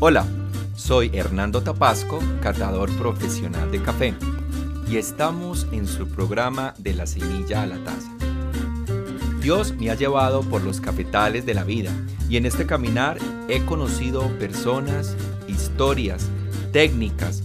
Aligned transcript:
Hola, 0.00 0.26
soy 0.74 1.10
Hernando 1.14 1.62
Tapasco, 1.62 2.18
catador 2.42 2.90
profesional 2.98 3.70
de 3.70 3.80
café, 3.80 4.14
y 4.90 4.96
estamos 4.96 5.68
en 5.70 5.86
su 5.86 6.08
programa 6.08 6.74
de 6.78 6.94
la 6.94 7.06
semilla 7.06 7.62
a 7.62 7.66
la 7.66 7.78
taza. 7.84 8.10
Dios 9.40 9.72
me 9.74 9.90
ha 9.90 9.94
llevado 9.94 10.42
por 10.42 10.62
los 10.62 10.80
cafetales 10.80 11.46
de 11.46 11.54
la 11.54 11.62
vida 11.62 11.92
y 12.28 12.36
en 12.36 12.44
este 12.44 12.66
caminar 12.66 13.18
he 13.48 13.64
conocido 13.64 14.28
personas, 14.38 15.16
historias, 15.46 16.26
técnicas, 16.72 17.44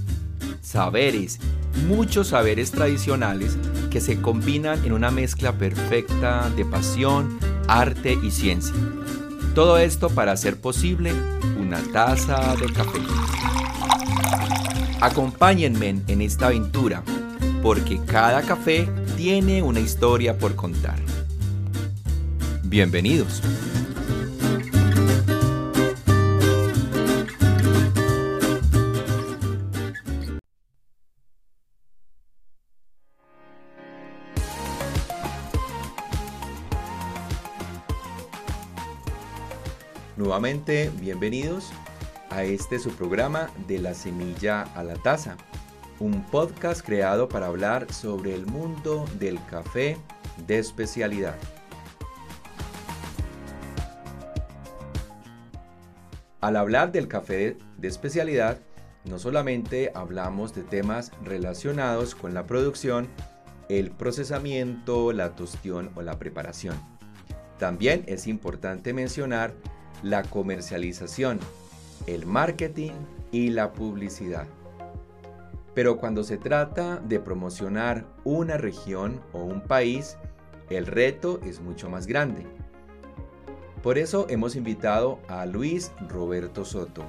saberes, 0.59 1.39
muchos 1.87 2.29
saberes 2.29 2.71
tradicionales 2.71 3.57
que 3.91 4.01
se 4.01 4.21
combinan 4.21 4.83
en 4.83 4.93
una 4.93 5.11
mezcla 5.11 5.53
perfecta 5.53 6.49
de 6.49 6.65
pasión, 6.65 7.37
arte 7.67 8.17
y 8.21 8.31
ciencia. 8.31 8.73
Todo 9.59 9.77
esto 9.77 10.09
para 10.09 10.31
hacer 10.31 10.61
posible 10.61 11.11
una 11.59 11.79
taza 11.91 12.55
de 12.55 12.71
café. 12.71 12.99
Acompáñenme 15.01 16.01
en 16.07 16.21
esta 16.21 16.45
aventura, 16.45 17.03
porque 17.61 17.99
cada 18.05 18.41
café 18.41 18.87
tiene 19.17 19.61
una 19.61 19.81
historia 19.81 20.37
por 20.37 20.55
contar. 20.55 20.97
Bienvenidos. 22.63 23.41
Bienvenidos 40.41 41.69
a 42.29 42.45
este 42.45 42.79
su 42.79 42.91
programa 42.91 43.49
de 43.67 43.77
la 43.77 43.93
semilla 43.93 44.61
a 44.73 44.85
la 44.85 44.93
taza, 44.93 45.35
un 45.99 46.23
podcast 46.27 46.81
creado 46.81 47.27
para 47.27 47.47
hablar 47.47 47.91
sobre 47.91 48.35
el 48.35 48.45
mundo 48.45 49.03
del 49.19 49.37
café 49.47 49.97
de 50.47 50.59
especialidad. 50.59 51.35
Al 56.39 56.55
hablar 56.55 56.93
del 56.93 57.09
café 57.09 57.57
de 57.77 57.87
especialidad, 57.89 58.59
no 59.03 59.19
solamente 59.19 59.91
hablamos 59.93 60.55
de 60.55 60.63
temas 60.63 61.11
relacionados 61.21 62.15
con 62.15 62.33
la 62.33 62.47
producción, 62.47 63.09
el 63.67 63.91
procesamiento, 63.91 65.11
la 65.11 65.35
tostión 65.35 65.91
o 65.95 66.01
la 66.01 66.17
preparación. 66.17 66.75
También 67.57 68.05
es 68.07 68.25
importante 68.25 68.93
mencionar 68.93 69.53
la 70.03 70.23
comercialización, 70.23 71.39
el 72.07 72.25
marketing 72.25 72.93
y 73.31 73.49
la 73.49 73.73
publicidad. 73.73 74.47
Pero 75.73 75.97
cuando 75.97 76.23
se 76.23 76.37
trata 76.37 76.97
de 76.97 77.19
promocionar 77.19 78.05
una 78.23 78.57
región 78.57 79.21
o 79.33 79.39
un 79.39 79.61
país, 79.61 80.17
el 80.69 80.85
reto 80.85 81.39
es 81.43 81.61
mucho 81.61 81.89
más 81.89 82.07
grande. 82.07 82.45
Por 83.81 83.97
eso 83.97 84.25
hemos 84.29 84.55
invitado 84.55 85.19
a 85.27 85.45
Luis 85.45 85.91
Roberto 86.09 86.65
Soto. 86.65 87.03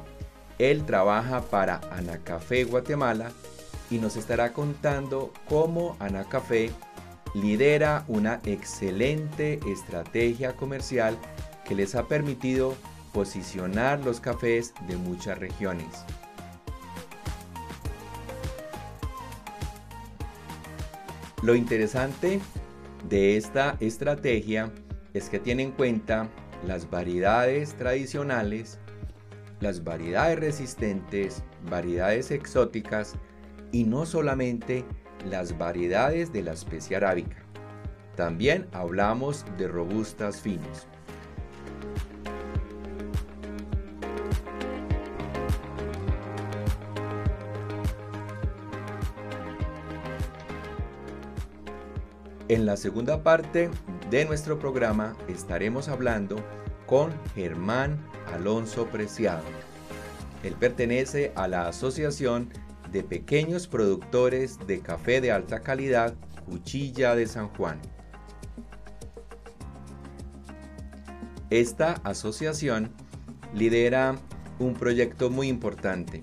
Él 0.59 0.85
trabaja 0.85 1.41
para 1.41 1.81
Anacafé 1.91 2.65
Guatemala 2.65 3.33
y 3.91 3.99
nos 3.99 4.17
estará 4.17 4.53
contando 4.53 5.33
cómo 5.49 5.97
Anacafé 5.99 6.71
lidera 7.35 8.05
una 8.09 8.41
excelente 8.45 9.59
estrategia 9.67 10.55
comercial 10.55 11.17
que 11.71 11.77
les 11.77 11.95
ha 11.95 12.09
permitido 12.09 12.75
posicionar 13.13 14.05
los 14.05 14.19
cafés 14.19 14.75
de 14.89 14.97
muchas 14.97 15.39
regiones. 15.39 16.05
Lo 21.45 21.55
interesante 21.55 22.41
de 23.09 23.37
esta 23.37 23.77
estrategia 23.79 24.73
es 25.15 25.29
que 25.29 25.39
tiene 25.39 25.63
en 25.63 25.71
cuenta 25.71 26.29
las 26.67 26.91
variedades 26.91 27.75
tradicionales, 27.77 28.81
las 29.61 29.85
variedades 29.85 30.41
resistentes, 30.41 31.45
variedades 31.71 32.33
exóticas 32.33 33.15
y 33.71 33.85
no 33.85 34.07
solamente 34.07 34.85
las 35.25 35.57
variedades 35.57 36.33
de 36.33 36.43
la 36.43 36.53
especie 36.55 36.97
arábica. 36.97 37.37
También 38.17 38.67
hablamos 38.73 39.45
de 39.57 39.69
robustas 39.69 40.41
finos. 40.41 40.89
En 52.51 52.67
la 52.67 52.77
segunda 52.77 53.23
parte 53.23 53.71
de 54.11 54.25
nuestro 54.25 54.59
programa 54.59 55.17
estaremos 55.29 55.87
hablando 55.87 56.35
con 56.85 57.13
Germán 57.37 58.05
Alonso 58.35 58.87
Preciado. 58.89 59.45
Él 60.43 60.55
pertenece 60.59 61.31
a 61.37 61.47
la 61.47 61.69
Asociación 61.69 62.49
de 62.91 63.05
Pequeños 63.05 63.69
Productores 63.69 64.59
de 64.67 64.81
Café 64.81 65.21
de 65.21 65.31
Alta 65.31 65.61
Calidad 65.61 66.17
Cuchilla 66.45 67.15
de 67.15 67.29
San 67.29 67.51
Juan. 67.51 67.81
Esta 71.51 72.01
asociación 72.03 72.91
lidera 73.55 74.17
un 74.59 74.75
proyecto 74.75 75.31
muy 75.31 75.47
importante, 75.47 76.21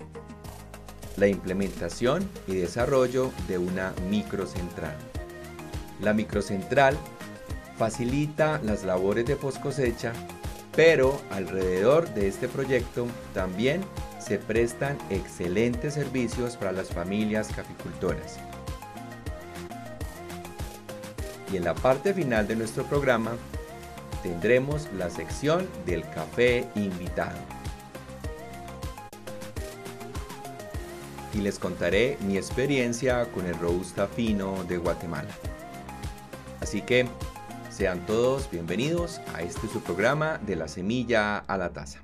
la 1.16 1.26
implementación 1.26 2.28
y 2.46 2.56
desarrollo 2.56 3.32
de 3.48 3.56
una 3.56 3.94
microcentral. 4.10 4.94
La 6.00 6.12
microcentral 6.12 6.96
facilita 7.76 8.60
las 8.62 8.84
labores 8.84 9.26
de 9.26 9.36
post 9.36 9.60
cosecha, 9.60 10.12
pero 10.74 11.20
alrededor 11.30 12.08
de 12.14 12.28
este 12.28 12.48
proyecto 12.48 13.06
también 13.34 13.82
se 14.20 14.38
prestan 14.38 14.96
excelentes 15.10 15.94
servicios 15.94 16.56
para 16.56 16.72
las 16.72 16.88
familias 16.88 17.48
caficultoras. 17.54 18.38
Y 21.52 21.56
en 21.56 21.64
la 21.64 21.74
parte 21.74 22.12
final 22.12 22.46
de 22.46 22.56
nuestro 22.56 22.84
programa 22.84 23.32
tendremos 24.22 24.88
la 24.96 25.10
sección 25.10 25.66
del 25.86 26.02
café 26.10 26.68
invitado. 26.74 27.38
Y 31.32 31.38
les 31.38 31.58
contaré 31.58 32.18
mi 32.20 32.36
experiencia 32.36 33.24
con 33.32 33.46
el 33.46 33.58
Robusta 33.58 34.08
Fino 34.08 34.64
de 34.64 34.76
Guatemala. 34.78 35.30
Así 36.68 36.82
que 36.82 37.06
sean 37.70 38.04
todos 38.04 38.50
bienvenidos 38.50 39.22
a 39.32 39.40
este 39.40 39.68
su 39.68 39.80
programa 39.80 40.36
de 40.36 40.54
la 40.54 40.68
semilla 40.68 41.38
a 41.38 41.56
la 41.56 41.72
taza. 41.72 42.02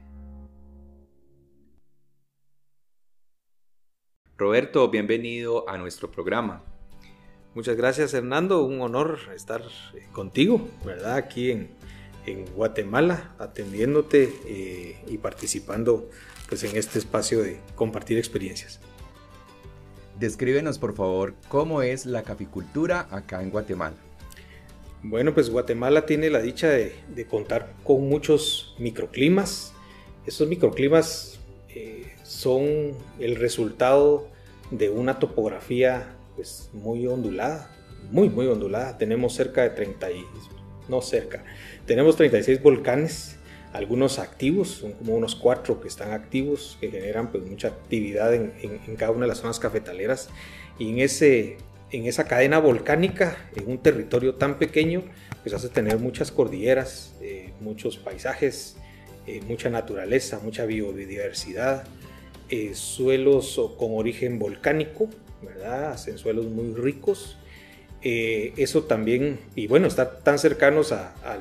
Roberto, 4.39 4.89
bienvenido 4.89 5.69
a 5.69 5.77
nuestro 5.77 6.11
programa. 6.11 6.63
Muchas 7.55 7.77
gracias 7.77 8.15
Hernando, 8.15 8.65
un 8.65 8.81
honor 8.81 9.19
estar 9.37 9.61
eh, 9.61 10.07
contigo, 10.13 10.67
¿verdad? 10.83 11.17
Aquí 11.17 11.51
en, 11.51 11.69
Guatemala, 12.57 13.35
atendiéndote 13.39 14.33
eh, 14.47 15.05
y 15.09 15.19
participando 15.19 16.09
pues, 16.49 16.65
en 16.65 16.75
este 16.79 16.99
espacio 16.99 17.43
de 17.43 17.61
compartir 17.75 18.17
experiencias. 18.17 18.81
Descríbenos 20.19 20.79
por 20.79 20.95
favor 20.95 21.35
cómo 21.51 21.83
es 21.83 22.07
la 22.07 22.23
caficultura 22.23 23.09
acá 23.11 23.43
en 23.43 23.51
Guatemala. 23.51 23.97
Bueno, 25.07 25.35
pues 25.35 25.51
Guatemala 25.51 26.07
tiene 26.07 26.31
la 26.31 26.41
dicha 26.41 26.71
de, 26.71 27.27
contar 27.29 27.75
con 27.85 28.09
muchos 28.09 28.75
microclimas. 28.79 29.75
Estos 30.27 30.49
microclimas 30.49 31.41
eh, 31.69 32.15
son 32.23 32.93
el 33.21 33.37
resultado 33.37 34.27
de 34.71 34.89
una 34.89 35.19
topografía 35.19 36.17
pues, 36.37 36.71
muy 36.73 37.07
ondulada, 37.07 37.71
muy, 38.11 38.31
muy 38.31 38.47
ondulada. 38.47 38.97
Tenemos 38.97 39.35
cerca 39.35 39.61
de 39.61 39.71
30, 39.71 40.11
y, 40.11 40.25
no 40.89 41.03
cerca, 41.03 41.45
tenemos 41.85 42.17
36 42.17 42.63
volcanes, 42.63 43.37
algunos 43.75 44.19
activos, 44.19 44.69
son 44.69 44.93
como 44.93 45.17
unos 45.17 45.35
cuatro 45.35 45.83
que 45.83 45.89
están 45.89 46.13
activos, 46.13 46.79
que 46.81 46.91
generan 46.91 47.31
pues, 47.31 47.45
mucha 47.45 47.69
actividad 47.69 48.33
en, 48.33 48.55
en 48.63 48.97
cada 48.97 49.11
una 49.11 49.27
de 49.27 49.29
las 49.29 49.39
zonas 49.39 49.61
cafetaleras. 49.61 50.31
Y 50.79 50.93
en 50.93 51.01
ese 51.01 51.59
en 51.95 52.07
esa 52.07 52.25
cadena 52.25 52.59
volcánica, 52.59 53.37
en 53.55 53.71
un 53.71 53.79
territorio 53.79 54.35
tan 54.35 54.59
pequeño, 54.59 55.05
pues 55.43 55.55
hace 55.55 55.69
tener 55.69 55.99
muchas 55.99 56.33
cordilleras, 56.33 57.15
eh, 57.23 57.53
muchos 57.61 57.99
paisajes, 57.99 58.77
eh, 59.29 59.41
mucha 59.47 59.71
naturaleza, 59.71 60.41
mucha 60.43 60.67
biodiversidad, 60.67 61.85
eh, 62.49 62.75
suelos 62.75 63.61
con 63.79 63.93
origen 63.93 64.41
volcánico, 64.41 65.09
¿verdad? 65.41 65.93
Hacen 65.93 66.19
suelos 66.19 66.47
muy 66.47 66.75
ricos. 66.75 67.39
eso 68.07 68.83
también, 68.83 69.39
y 69.55 69.67
bueno, 69.67 69.87
estar 69.87 70.19
tan 70.19 70.39
cercanos 70.39 70.93
al, 70.93 71.41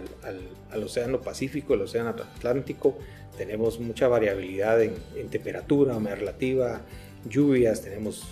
al, 0.71 0.83
Océano 0.83 1.19
Pacífico, 1.19 1.73
el 1.73 1.81
Océano 1.81 2.11
Atlántico, 2.11 2.97
tenemos 3.37 3.81
mucha 3.81 4.07
variabilidad 4.07 4.81
en, 4.81 4.93
temperatura, 5.29 5.97
humedad 5.97 6.19
relativa, 6.19 6.81
lluvias, 7.27 7.81
tenemos 7.81 8.23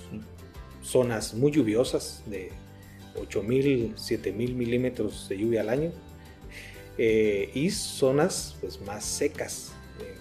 zonas 0.82 1.34
muy 1.34 1.52
lluviosas 1.52 2.24
de 2.26 2.50
8.000, 3.16 3.96
7.000 3.96 4.34
milímetros 4.54 5.28
de 5.30 5.38
lluvia 5.38 5.62
al 5.62 5.70
año 5.70 5.92
eh, 6.98 7.50
y 7.54 7.70
zonas 7.70 8.56
pues, 8.62 8.82
más 8.82 9.06
secas, 9.06 9.74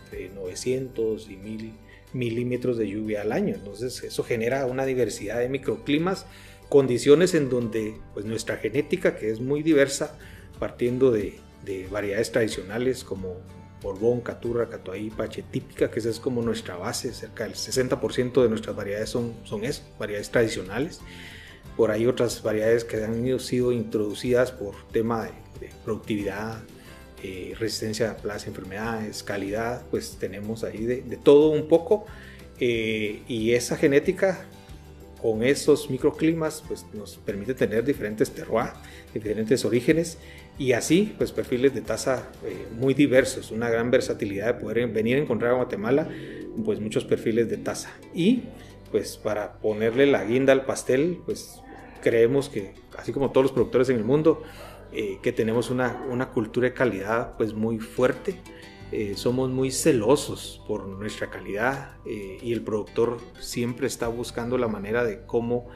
entre 0.05 0.29
900 0.31 1.29
y 1.29 1.37
1.000 1.37 1.73
milímetros 2.13 2.79
de 2.79 2.89
lluvia 2.89 3.23
al 3.23 3.33
año. 3.33 3.55
Entonces 3.55 4.03
eso 4.03 4.23
genera 4.25 4.67
una 4.67 4.85
diversidad 4.85 5.39
de 5.39 5.49
microclimas, 5.49 6.27
condiciones 6.69 7.35
en 7.35 7.51
donde 7.51 7.97
pues, 8.15 8.25
nuestra 8.25 8.57
genética, 8.57 9.17
que 9.17 9.31
es 9.31 9.41
muy 9.41 9.63
diversa, 9.63 10.19
partiendo 10.59 11.11
de, 11.11 11.39
de 11.65 11.87
variedades 11.89 12.33
tradicionales 12.33 13.05
como 13.05 13.37
Borbón, 13.83 14.21
Caturra, 14.21 14.69
Catuaí, 14.69 15.11
Pache 15.11 15.43
típica, 15.51 15.91
que 15.91 16.01
esa 16.01 16.11
es 16.11 16.21
como 16.21 16.43
nuestra 16.43 16.77
base, 16.77 17.13
cerca 17.13 17.45
del 17.45 17.55
60% 17.55 18.43
de 18.43 18.49
nuestras 18.49 18.77
variedades 18.77 19.11
son, 19.11 19.35
son 19.45 19.65
eso, 19.65 19.83
variedades 19.99 20.31
tradicionales. 20.31 21.01
Por 21.77 21.91
ahí 21.91 22.07
otras 22.07 22.43
variedades 22.43 22.85
que 22.85 23.03
han 23.03 23.39
sido 23.41 23.73
introducidas 23.73 24.53
por 24.53 24.75
tema 24.89 25.25
de, 25.25 25.71
productividad, 25.85 26.63
eh, 27.23 27.55
resistencia 27.59 28.11
a 28.11 28.17
plagas, 28.17 28.47
enfermedades, 28.47 29.23
calidad, 29.23 29.83
pues 29.91 30.17
tenemos 30.19 30.65
ahí 30.65 30.85
de, 30.85 31.17
todo 31.17 31.51
un 31.51 31.69
poco. 31.69 32.07
Eh, 32.59 33.23
y 33.29 33.53
esa 33.53 33.77
genética 33.77 34.45
con 35.21 35.43
esos 35.43 35.91
microclimas 35.91 36.63
pues 36.67 36.85
nos 36.93 37.17
permite 37.17 37.55
tener 37.55 37.85
diferentes 37.85 38.31
terroirs, 38.31 38.73
diferentes 39.13 39.65
orígenes 39.65 40.19
y 40.61 40.75
así 40.75 41.15
pues 41.17 41.33
perfiles 41.33 41.73
de 41.73 41.81
taza 41.81 42.29
eh, 42.45 42.69
muy 42.79 42.93
diversos, 42.93 43.51
una 43.51 43.71
gran 43.71 43.91
versatilidad 43.91 44.47
de 44.47 44.55
poder 44.61 44.87
venir 44.89 45.17
a 45.17 45.21
encontrar 45.21 45.53
a 45.53 45.55
Guatemala 45.55 46.07
pues 46.67 46.81
muchos 46.81 47.07
perfiles 47.07 47.49
de 47.49 47.57
taza 47.57 47.91
y 48.15 48.43
pues 48.91 49.17
para 49.17 49.55
ponerle 49.55 50.05
la 50.05 50.23
guinda 50.23 50.53
al 50.53 50.67
pastel 50.67 51.19
pues 51.25 51.63
creemos 52.03 52.51
que 52.51 52.75
así 52.99 53.11
como 53.11 53.31
todos 53.31 53.45
los 53.45 53.53
productores 53.53 53.89
en 53.89 53.97
el 53.97 54.05
mundo 54.05 54.43
eh, 54.93 55.19
que 55.23 55.33
tenemos 55.33 55.71
una, 55.71 56.05
una 56.11 56.29
cultura 56.29 56.69
de 56.69 56.75
calidad 56.75 57.39
pues 57.39 57.55
muy 57.55 57.79
fuerte. 57.79 58.37
Eh, 58.93 59.13
somos 59.15 59.51
muy 59.51 59.71
celosos 59.71 60.61
por 60.67 60.85
nuestra 60.85 61.31
calidad 61.31 61.93
y 62.05 62.53
el 62.53 62.61
productor 62.63 63.19
siempre 63.39 63.87
está 63.87 64.09
buscando 64.09 64.59
la 64.59 64.67
manera 64.67 65.05
de 65.05 65.25
cómo 65.27 65.69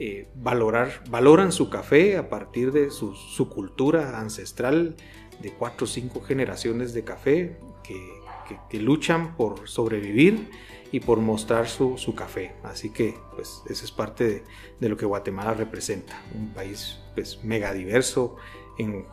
eh, 0.00 0.28
valorar, 0.36 1.02
valoran 1.08 1.50
su 1.50 1.70
café 1.70 2.16
a 2.16 2.28
partir 2.28 2.72
de 2.72 2.90
su, 2.90 3.48
cultura 3.48 4.20
ancestral 4.20 4.96
de 5.40 5.52
cuatro 5.52 5.84
o 5.84 5.88
cinco 5.88 6.20
generaciones 6.20 6.94
de 6.94 7.04
café 7.04 7.58
que, 7.82 8.78
luchan 8.78 9.36
por 9.36 9.68
sobrevivir 9.68 10.50
y 10.92 11.00
por 11.00 11.18
mostrar 11.18 11.68
su, 11.68 12.14
café. 12.16 12.54
Así 12.62 12.90
que 12.90 13.14
pues 13.34 13.62
eso 13.68 13.84
es 13.84 13.92
parte 13.92 14.44
de, 14.78 14.88
lo 14.88 14.96
que 14.96 15.04
Guatemala 15.04 15.54
representa, 15.54 16.22
un 16.34 16.52
país 16.54 17.00
pues 17.14 17.42
mega 17.44 17.72
diverso 17.72 18.36
en, 18.78 19.04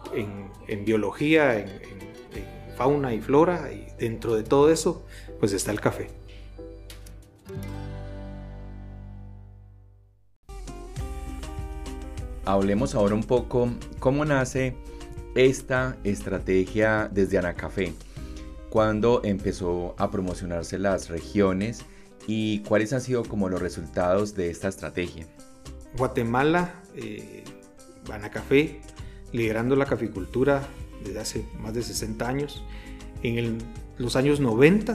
biología, 0.85 1.59
en 1.59 1.67
fauna 2.77 3.13
y 3.13 3.21
flora 3.21 3.71
y 3.71 3.87
dentro 3.97 4.35
de 4.35 4.43
todo 4.43 4.71
eso 4.71 5.03
pues 5.39 5.51
está 5.53 5.71
el 5.71 5.81
café. 5.81 6.09
Hablemos 12.45 12.95
ahora 12.95 13.15
un 13.15 13.23
poco 13.23 13.69
cómo 13.99 14.23
nace 14.25 14.75
esta 15.35 15.97
estrategia 16.03 17.09
desde 17.11 17.37
Anacafé, 17.37 17.93
cuándo 18.69 19.21
empezó 19.23 19.95
a 19.97 20.09
promocionarse 20.11 20.79
las 20.79 21.09
regiones 21.09 21.83
y 22.27 22.59
cuáles 22.59 22.93
han 22.93 23.01
sido 23.01 23.23
como 23.23 23.49
los 23.49 23.61
resultados 23.61 24.35
de 24.35 24.49
esta 24.49 24.67
estrategia. 24.67 25.27
Guatemala, 25.97 26.81
eh, 26.95 27.43
Anacafé, 28.11 28.79
liderando 29.31 29.75
la 29.75 29.85
caficultura 29.85 30.67
desde 31.03 31.19
hace 31.19 31.45
más 31.59 31.73
de 31.73 31.81
60 31.81 32.27
años, 32.27 32.63
en 33.23 33.57
los 33.97 34.15
años 34.15 34.39
90 34.39 34.93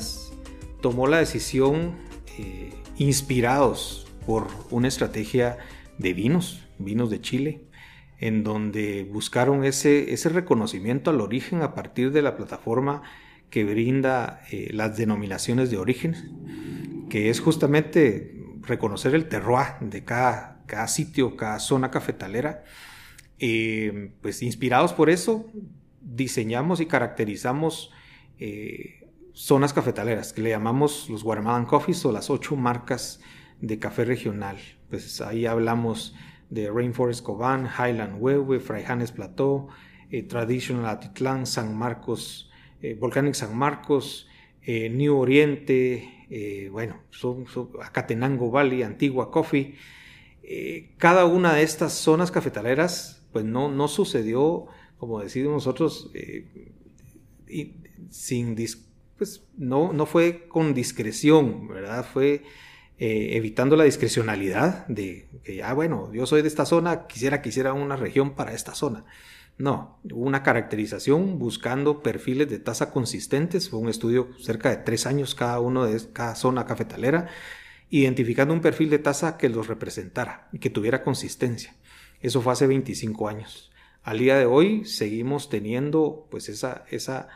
tomó 0.81 1.07
la 1.07 1.19
decisión, 1.19 1.97
eh, 2.39 2.73
inspirados 2.97 4.07
por 4.27 4.47
una 4.71 4.89
estrategia 4.89 5.59
de 5.99 6.15
vinos, 6.15 6.61
vinos 6.85 7.11
de 7.11 7.21
Chile, 7.21 7.65
en 8.19 8.45
donde 8.45 9.09
buscaron 9.11 9.65
ese, 9.65 10.13
ese 10.13 10.29
reconocimiento 10.29 11.11
al 11.11 11.21
origen 11.21 11.63
a 11.63 11.75
partir 11.75 12.13
de 12.13 12.23
la 12.23 12.37
plataforma 12.37 13.03
que 13.51 13.65
brinda 13.65 14.43
eh, 14.51 14.71
las 14.73 14.97
denominaciones 14.97 15.71
de 15.71 15.79
origen, 15.79 17.07
que 17.09 17.31
es 17.31 17.41
justamente 17.41 18.37
reconocer 18.63 19.15
el 19.15 19.29
terroir 19.29 19.81
de 19.81 20.05
cada, 20.05 20.63
cada 20.67 20.87
sitio, 20.87 21.37
cada 21.37 21.59
zona 21.59 21.91
cafetalera. 21.91 22.65
Eh, 23.39 24.13
pues 24.21 24.43
inspirados 24.43 24.93
por 24.93 25.11
eso, 25.11 25.51
diseñamos 26.01 26.81
y 26.81 26.87
caracterizamos 26.87 27.91
eh, 28.39 29.09
zonas 29.33 29.73
cafetaleras, 29.73 30.33
que 30.33 30.43
le 30.43 30.51
llamamos 30.51 31.09
los 31.09 31.25
Guatemalan 31.25 31.65
Coffees 31.67 32.05
o 32.05 32.13
las 32.13 32.31
ocho 32.31 32.57
marcas 32.57 33.21
de 33.61 33.79
café 33.79 34.05
regional. 34.05 34.59
Pues 34.89 35.21
ahí 35.21 35.47
hablamos 35.47 36.15
de 36.51 36.71
Rainforest 36.71 37.23
Coban, 37.23 37.67
Highland 37.67 38.17
Huehue, 38.21 38.61
Fraijanes 38.61 39.13
Plateau, 39.13 39.69
eh, 40.11 40.25
Traditional 40.25 40.87
Atitlán, 40.87 41.47
San 41.47 41.77
Marcos, 41.77 42.51
eh, 42.83 42.95
Volcanic 42.95 43.35
San 43.35 43.57
Marcos, 43.57 44.29
eh, 44.63 44.91
New 44.91 45.17
Oriente, 45.17 46.17
bueno, 46.71 47.01
son, 47.11 47.45
Acatenango 47.83 48.53
Valley, 48.53 48.85
Antigua 48.85 49.33
Coffee. 49.33 49.75
cada 50.97 51.25
una 51.25 51.55
de 51.55 51.63
estas 51.65 51.93
zonas 51.93 52.31
cafetaleras, 52.31 53.27
pues 53.33 53.45
no, 53.45 53.69
no 53.69 53.89
sucedió, 53.89 54.67
como 54.99 55.21
decimos 55.21 55.53
nosotros, 55.53 56.13
y 57.49 57.75
sin 58.11 58.55
pues 59.17 59.45
no, 59.57 59.93
no 59.93 60.07
fue 60.07 60.47
con 60.47 60.73
discreción, 60.73 61.67
¿verdad? 61.67 62.05
Fue 62.05 62.45
eh, 63.03 63.39
evitando 63.39 63.77
la 63.77 63.85
discrecionalidad 63.85 64.87
de 64.87 65.27
que 65.43 65.57
ya, 65.57 65.73
bueno, 65.73 66.13
yo 66.13 66.27
soy 66.27 66.43
de 66.43 66.49
esta 66.49 66.67
zona, 66.67 67.07
quisiera 67.07 67.41
quisiera 67.41 67.73
una 67.73 67.97
región 67.97 68.35
para 68.35 68.53
esta 68.53 68.75
zona. 68.75 69.07
No, 69.57 69.99
una 70.13 70.43
caracterización 70.43 71.39
buscando 71.39 72.03
perfiles 72.03 72.51
de 72.51 72.59
tasa 72.59 72.91
consistentes, 72.91 73.71
fue 73.71 73.79
un 73.79 73.89
estudio 73.89 74.29
cerca 74.39 74.69
de 74.69 74.77
tres 74.77 75.07
años 75.07 75.35
cada 75.35 75.61
uno 75.61 75.87
de 75.87 75.99
cada 76.13 76.35
zona 76.35 76.67
cafetalera, 76.67 77.29
identificando 77.89 78.53
un 78.53 78.61
perfil 78.61 78.91
de 78.91 78.99
tasa 78.99 79.39
que 79.39 79.49
los 79.49 79.67
representara 79.67 80.51
y 80.53 80.59
que 80.59 80.69
tuviera 80.69 81.03
consistencia. 81.03 81.75
Eso 82.21 82.43
fue 82.43 82.53
hace 82.53 82.67
25 82.67 83.29
años. 83.29 83.73
Al 84.03 84.19
día 84.19 84.37
de 84.37 84.45
hoy 84.45 84.85
seguimos 84.85 85.49
teniendo 85.49 86.27
pues 86.31 86.51
esa, 86.51 86.85
esa, 86.91 87.29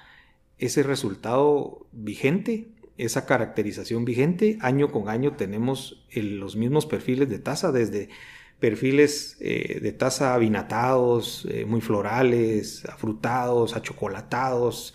ese 0.59 0.83
resultado 0.83 1.87
vigente 1.91 2.74
esa 2.99 3.27
caracterización 3.27 4.05
vigente. 4.05 4.59
Año 4.61 4.93
con 4.93 5.09
año 5.09 5.33
tenemos 5.33 6.05
los 6.15 6.57
mismos 6.57 6.87
perfiles 6.87 7.29
de 7.29 7.39
taza, 7.39 7.73
desde 7.73 8.09
perfiles 8.61 9.37
eh, 9.41 9.81
de 9.83 9.93
taza 9.93 10.35
avinatados, 10.35 11.47
eh, 11.51 11.65
muy 11.65 11.81
florales, 11.81 12.85
afrutados, 12.87 13.77
achocolatados. 13.77 14.95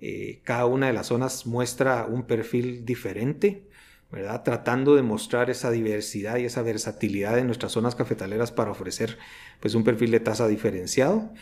Eh, 0.00 0.40
cada 0.44 0.66
una 0.66 0.86
de 0.86 0.92
las 0.92 1.08
zonas 1.08 1.46
muestra 1.46 2.06
un 2.06 2.22
perfil 2.22 2.86
diferente, 2.86 3.64
¿verdad? 4.10 4.42
Tratando 4.42 4.94
de 4.94 5.02
mostrar 5.02 5.50
esa 5.50 5.70
diversidad 5.70 6.38
y 6.38 6.44
esa 6.44 6.62
versatilidad 6.62 7.34
de 7.34 7.44
nuestras 7.44 7.72
zonas 7.72 7.94
cafetaleras 7.94 8.52
para 8.52 8.70
ofrecer 8.70 9.18
pues 9.60 9.74
un 9.74 9.84
perfil 9.84 10.10
de 10.12 10.20
taza 10.20 10.48
diferenciado. 10.48 11.32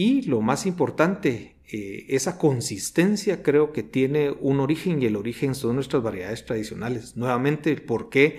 Y 0.00 0.22
lo 0.22 0.42
más 0.42 0.64
importante, 0.64 1.56
eh, 1.72 2.06
esa 2.10 2.38
consistencia 2.38 3.42
creo 3.42 3.72
que 3.72 3.82
tiene 3.82 4.30
un 4.30 4.60
origen 4.60 5.02
y 5.02 5.06
el 5.06 5.16
origen 5.16 5.56
son 5.56 5.74
nuestras 5.74 6.04
variedades 6.04 6.46
tradicionales. 6.46 7.16
Nuevamente, 7.16 7.74
¿por 7.74 8.08
qué 8.08 8.38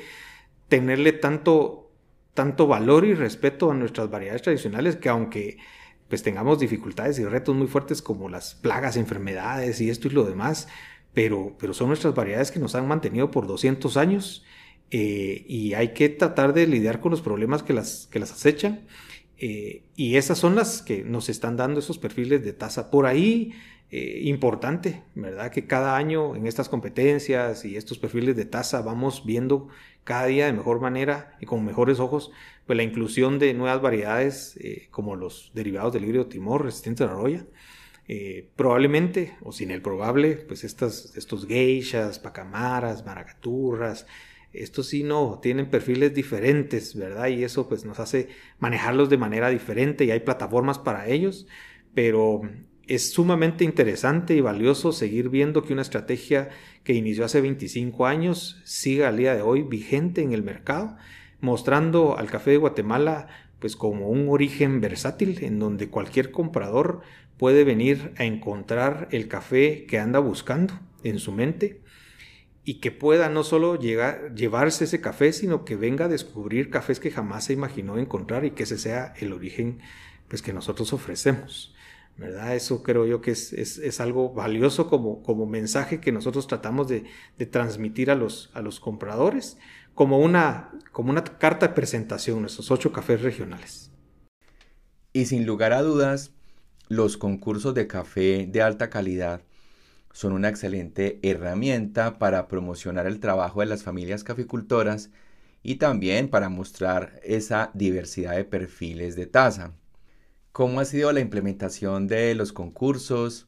tenerle 0.70 1.12
tanto, 1.12 1.92
tanto 2.34 2.66
valor 2.66 3.04
y 3.04 3.14
respeto 3.14 3.72
a 3.72 3.74
nuestras 3.74 4.10
variedades 4.10 4.44
tradicionales 4.44 4.96
que 4.96 5.10
aunque 5.10 5.58
pues 6.08 6.24
tengamos 6.24 6.60
dificultades 6.60 7.20
y 7.20 7.26
retos 7.26 7.54
muy 7.54 7.68
fuertes 7.68 8.02
como 8.02 8.30
las 8.30 8.56
plagas, 8.56 8.96
enfermedades 8.96 9.82
y 9.82 9.90
esto 9.90 10.08
y 10.08 10.12
lo 10.12 10.24
demás, 10.24 10.70
pero, 11.14 11.58
pero 11.60 11.74
son 11.74 11.90
nuestras 11.90 12.16
variedades 12.16 12.52
que 12.52 12.60
nos 12.60 12.74
han 12.74 12.88
mantenido 12.88 13.32
por 13.32 13.48
200 13.48 13.98
años 13.98 14.46
eh, 14.92 15.44
y 15.46 15.74
hay 15.74 15.90
que 15.90 16.08
tratar 16.08 16.54
de 16.54 16.68
lidiar 16.68 17.02
con 17.02 17.12
los 17.12 17.20
problemas 17.20 17.64
que 17.64 17.74
las, 17.74 18.08
que 18.10 18.20
las 18.20 18.32
acechan 18.32 18.88
eh, 19.40 19.84
y 19.96 20.18
esas 20.18 20.38
son 20.38 20.56
las 20.56 20.82
que 20.82 21.04
nos 21.04 21.30
están 21.30 21.56
dando 21.56 21.80
esos 21.80 21.98
perfiles 21.98 22.44
de 22.44 22.52
tasa. 22.52 22.92
Por 22.92 23.06
ahí, 23.06 23.54
eh, 23.90 24.22
importante, 24.24 25.02
¿verdad? 25.16 25.50
Que 25.50 25.66
cada 25.66 25.96
año 25.96 26.36
en 26.36 26.46
estas 26.46 26.68
competencias 26.68 27.64
y 27.64 27.78
estos 27.78 27.98
perfiles 27.98 28.36
de 28.36 28.46
tasa 28.46 28.82
vamos 28.82 29.26
viendo 29.26 29.70
cada 30.04 30.26
día 30.26 30.46
de 30.46 30.54
mejor 30.54 30.82
manera 30.82 31.38
y 31.40 31.46
con 31.46 31.64
mejores 31.64 32.00
ojos, 32.00 32.32
pues 32.68 32.76
la 32.76 32.84
inclusión 32.84 33.40
de 33.40 33.54
nuevas 33.54 33.82
variedades 33.82 34.58
eh, 34.58 34.90
como 34.92 35.16
los 35.16 35.52
derivados 35.54 35.94
del 35.94 36.04
híbrido 36.04 36.28
timor 36.28 36.66
resistente 36.66 37.04
a 37.04 37.08
la 37.08 37.14
roya, 37.14 37.46
probablemente, 38.56 39.38
o 39.44 39.52
sin 39.52 39.70
el 39.70 39.84
probable, 39.84 40.34
pues 40.36 40.64
estas, 40.64 41.16
estos 41.16 41.46
geishas, 41.46 42.18
pacamaras, 42.18 43.06
maragaturras, 43.06 44.08
estos 44.54 44.88
sí 44.88 45.04
no, 45.04 45.40
tienen 45.42 45.70
perfiles 45.70 46.14
diferentes, 46.14 46.96
¿verdad? 46.96 47.28
Y 47.28 47.44
eso 47.44 47.68
pues 47.70 47.86
nos 47.86 48.00
hace 48.00 48.30
manejarlos 48.60 49.10
de 49.10 49.18
manera 49.18 49.50
diferente 49.50 50.06
y 50.06 50.12
hay 50.12 50.22
plataformas 50.22 50.80
para 50.80 51.08
ellos, 51.08 51.48
pero 51.94 52.42
es 52.88 53.12
sumamente 53.12 53.64
interesante 53.64 54.36
y 54.36 54.42
valioso 54.42 54.92
seguir 54.92 55.30
viendo 55.30 55.64
que 55.64 55.74
una 55.74 55.84
estrategia 55.84 56.50
que 56.84 56.94
inició 56.94 57.26
hace 57.26 57.42
25 57.42 58.08
años 58.08 58.60
siga 58.64 59.10
al 59.10 59.18
día 59.18 59.36
de 59.36 59.44
hoy 59.44 59.62
vigente 59.62 60.24
en 60.24 60.34
el 60.34 60.42
mercado, 60.42 60.98
mostrando 61.40 62.18
al 62.18 62.28
café 62.28 62.52
de 62.52 62.58
Guatemala 62.58 63.28
pues 63.60 63.76
como 63.76 64.10
un 64.10 64.30
origen 64.30 64.82
versátil 64.82 65.44
en 65.44 65.60
donde 65.60 65.90
cualquier 65.90 66.32
comprador 66.32 67.02
puede 67.38 67.64
venir 67.64 68.14
a 68.18 68.24
encontrar 68.24 69.08
el 69.12 69.28
café 69.28 69.86
que 69.86 70.00
anda 70.00 70.20
buscando 70.20 70.74
en 71.04 71.20
su 71.20 71.32
mente 71.32 71.82
y 72.64 72.76
que 72.76 72.92
pueda 72.92 73.30
no 73.30 73.44
solo 73.44 73.80
llevarse 73.80 74.84
ese 74.84 75.02
café, 75.02 75.34
sino 75.34 75.66
que 75.66 75.76
venga 75.76 76.06
a 76.06 76.10
descubrir 76.10 76.70
cafés 76.70 77.00
que 77.00 77.12
jamás 77.12 77.46
se 77.46 77.54
imaginó 77.54 77.98
encontrar 77.98 78.46
y 78.46 78.52
que 78.52 78.64
ese 78.64 78.78
sea 78.78 79.14
el 79.18 79.34
origen 79.34 79.80
pues, 80.28 80.42
que 80.42 80.54
nosotros 80.54 80.94
ofrecemos. 80.94 81.74
¿verdad? 82.18 82.54
Eso 82.56 82.84
creo 82.84 83.06
yo 83.06 83.22
que 83.22 83.32
es, 83.32 83.54
es, 83.54 84.00
algo 84.02 84.34
valioso 84.34 84.90
como, 84.90 85.24
como, 85.24 85.46
mensaje 85.46 86.02
que 86.02 86.12
nosotros 86.12 86.48
tratamos 86.48 86.90
de, 86.90 87.06
de, 87.38 87.46
transmitir 87.46 88.12
a 88.12 88.16
los, 88.16 88.52
a 88.54 88.62
los 88.62 88.82
compradores 88.82 89.58
como 89.96 90.20
una, 90.20 90.72
como 90.92 91.12
una 91.12 91.24
carta 91.24 91.68
de 91.68 91.74
presentación, 91.74 92.42
nuestros 92.42 92.72
ocho 92.72 92.92
cafés 92.92 93.22
regionales. 93.22 93.92
Y 95.14 95.26
sin 95.26 95.46
lugar 95.46 95.72
a 95.72 95.82
dudas, 95.82 96.34
los 96.90 97.18
concursos 97.18 97.74
de 97.74 97.88
café 97.88 98.48
de 98.50 98.62
alta 98.62 98.90
calidad 98.90 99.42
son 100.12 100.34
una 100.34 100.50
excelente 100.50 101.20
herramienta 101.24 102.20
para 102.20 102.48
promocionar 102.48 103.08
el 103.08 103.20
trabajo 103.20 103.62
de 103.62 103.68
las 103.68 103.84
familias 103.84 104.24
caficultoras 104.24 105.12
y 105.64 105.76
también 105.76 106.30
para 106.30 106.50
mostrar 106.50 107.20
esa 107.24 107.72
diversidad 107.74 108.36
de 108.36 108.46
perfiles 108.46 109.16
de 109.16 109.26
taza. 109.26 109.74
¿Cómo 110.52 110.80
ha 110.80 110.86
sido 110.86 111.12
la 111.12 111.20
implementación 111.20 112.08
de 112.08 112.34
los 112.36 112.54
concursos? 112.54 113.48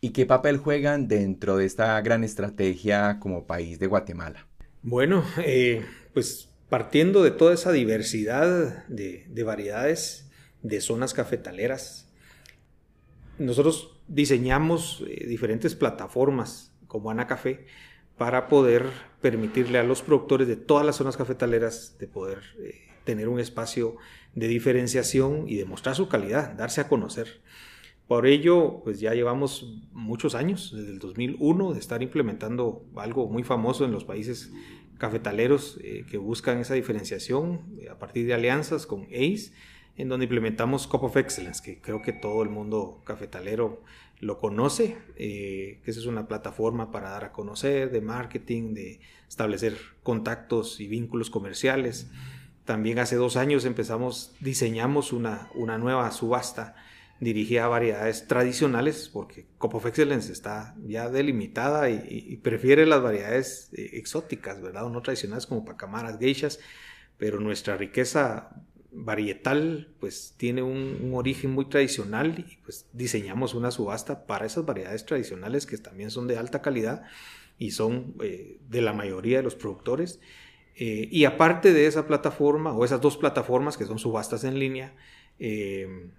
¿Y 0.00 0.10
qué 0.10 0.26
papel 0.26 0.58
juegan 0.58 1.08
dentro 1.08 1.56
de 1.56 1.64
esta 1.64 2.00
gran 2.00 2.24
estrategia 2.24 3.18
como 3.20 3.46
país 3.46 3.78
de 3.78 3.86
Guatemala? 3.86 4.46
Bueno, 4.82 5.24
eh, 5.38 5.84
pues 6.12 6.48
partiendo 6.68 7.22
de 7.22 7.30
toda 7.30 7.54
esa 7.54 7.72
diversidad 7.72 8.86
de, 8.88 9.26
variedades 9.44 10.28
de 10.62 10.80
zonas 10.80 11.14
cafetaleras, 11.14 12.08
nosotros 13.38 13.95
diseñamos 14.08 15.04
eh, 15.08 15.26
diferentes 15.26 15.74
plataformas 15.74 16.72
como 16.86 17.10
Ana 17.10 17.26
Café 17.26 17.66
para 18.16 18.48
poder 18.48 18.86
permitirle 19.20 19.78
a 19.78 19.82
los 19.82 20.02
productores 20.02 20.48
de 20.48 20.56
todas 20.56 20.86
las 20.86 20.96
zonas 20.96 21.16
cafetaleras 21.16 21.96
de 21.98 22.06
poder 22.06 22.38
eh, 22.58 22.86
tener 23.04 23.28
un 23.28 23.40
espacio 23.40 23.96
de 24.34 24.48
diferenciación 24.48 25.48
y 25.48 25.56
demostrar 25.56 25.94
su 25.94 26.08
calidad, 26.08 26.52
darse 26.54 26.80
a 26.80 26.88
conocer. 26.88 27.40
Por 28.06 28.26
ello, 28.26 28.82
pues 28.84 29.00
ya 29.00 29.14
llevamos 29.14 29.82
muchos 29.92 30.34
años, 30.36 30.72
desde 30.74 30.92
el 30.92 30.98
2001, 31.00 31.72
de 31.72 31.80
estar 31.80 32.02
implementando 32.02 32.84
algo 32.94 33.28
muy 33.28 33.42
famoso 33.42 33.84
en 33.84 33.90
los 33.90 34.04
países 34.04 34.52
cafetaleros 34.98 35.78
eh, 35.82 36.04
que 36.08 36.16
buscan 36.16 36.58
esa 36.58 36.74
diferenciación 36.74 37.62
eh, 37.78 37.88
a 37.90 37.98
partir 37.98 38.26
de 38.26 38.34
alianzas 38.34 38.86
con 38.86 39.02
ACE, 39.04 39.52
en 39.96 40.08
donde 40.08 40.24
implementamos 40.24 40.86
Cup 40.86 41.04
of 41.04 41.16
Excellence, 41.16 41.62
que 41.62 41.80
creo 41.80 42.02
que 42.02 42.12
todo 42.12 42.42
el 42.42 42.50
mundo 42.50 43.02
cafetalero 43.04 43.82
lo 44.20 44.38
conoce, 44.38 44.96
eh, 45.16 45.80
que 45.84 45.90
esa 45.90 46.00
es 46.00 46.06
una 46.06 46.26
plataforma 46.28 46.90
para 46.90 47.10
dar 47.10 47.24
a 47.24 47.32
conocer, 47.32 47.90
de 47.90 48.00
marketing, 48.00 48.74
de 48.74 49.00
establecer 49.28 49.76
contactos 50.02 50.80
y 50.80 50.86
vínculos 50.86 51.30
comerciales. 51.30 52.10
También 52.64 52.98
hace 52.98 53.16
dos 53.16 53.36
años 53.36 53.64
empezamos, 53.64 54.34
diseñamos 54.40 55.12
una, 55.12 55.50
una 55.54 55.78
nueva 55.78 56.10
subasta 56.10 56.74
dirigida 57.20 57.64
a 57.64 57.68
variedades 57.68 58.26
tradicionales, 58.26 59.08
porque 59.10 59.46
Cup 59.58 59.74
of 59.76 59.86
Excellence 59.86 60.30
está 60.30 60.74
ya 60.84 61.08
delimitada 61.08 61.88
y, 61.88 62.36
prefiere 62.42 62.84
las 62.84 63.02
variedades 63.02 63.70
eh, 63.72 63.90
exóticas, 63.94 64.60
¿verdad? 64.60 64.84
O 64.84 64.90
no 64.90 65.00
tradicionales 65.00 65.46
como 65.46 65.64
pacamaras, 65.64 66.18
geishas, 66.18 66.58
pero 67.16 67.40
nuestra 67.40 67.76
riqueza 67.76 68.50
varietal 68.96 69.88
pues 70.00 70.34
tiene 70.36 70.62
un, 70.62 71.12
origen 71.14 71.50
muy 71.50 71.66
tradicional 71.66 72.38
y 72.38 72.56
pues 72.64 72.86
diseñamos 72.92 73.54
una 73.54 73.70
subasta 73.70 74.26
para 74.26 74.46
esas 74.46 74.64
variedades 74.64 75.04
tradicionales 75.04 75.66
que 75.66 75.76
también 75.76 76.10
son 76.10 76.26
de 76.26 76.38
alta 76.38 76.62
calidad 76.62 77.02
y 77.58 77.72
son 77.72 78.14
eh, 78.22 78.58
de 78.68 78.82
la 78.82 78.92
mayoría 78.92 79.38
de 79.38 79.42
los 79.42 79.54
productores. 79.54 80.20
Eh, 80.74 81.08
y 81.10 81.24
aparte 81.24 81.72
de 81.72 81.86
esa 81.86 82.06
plataforma, 82.06 82.72
o 82.72 82.84
esas 82.84 83.00
dos 83.00 83.16
plataformas 83.16 83.76
que 83.76 83.86
son 83.86 83.98
subastas 83.98 84.44
en 84.44 84.58
línea, 84.58 84.94
eh, 85.38 86.10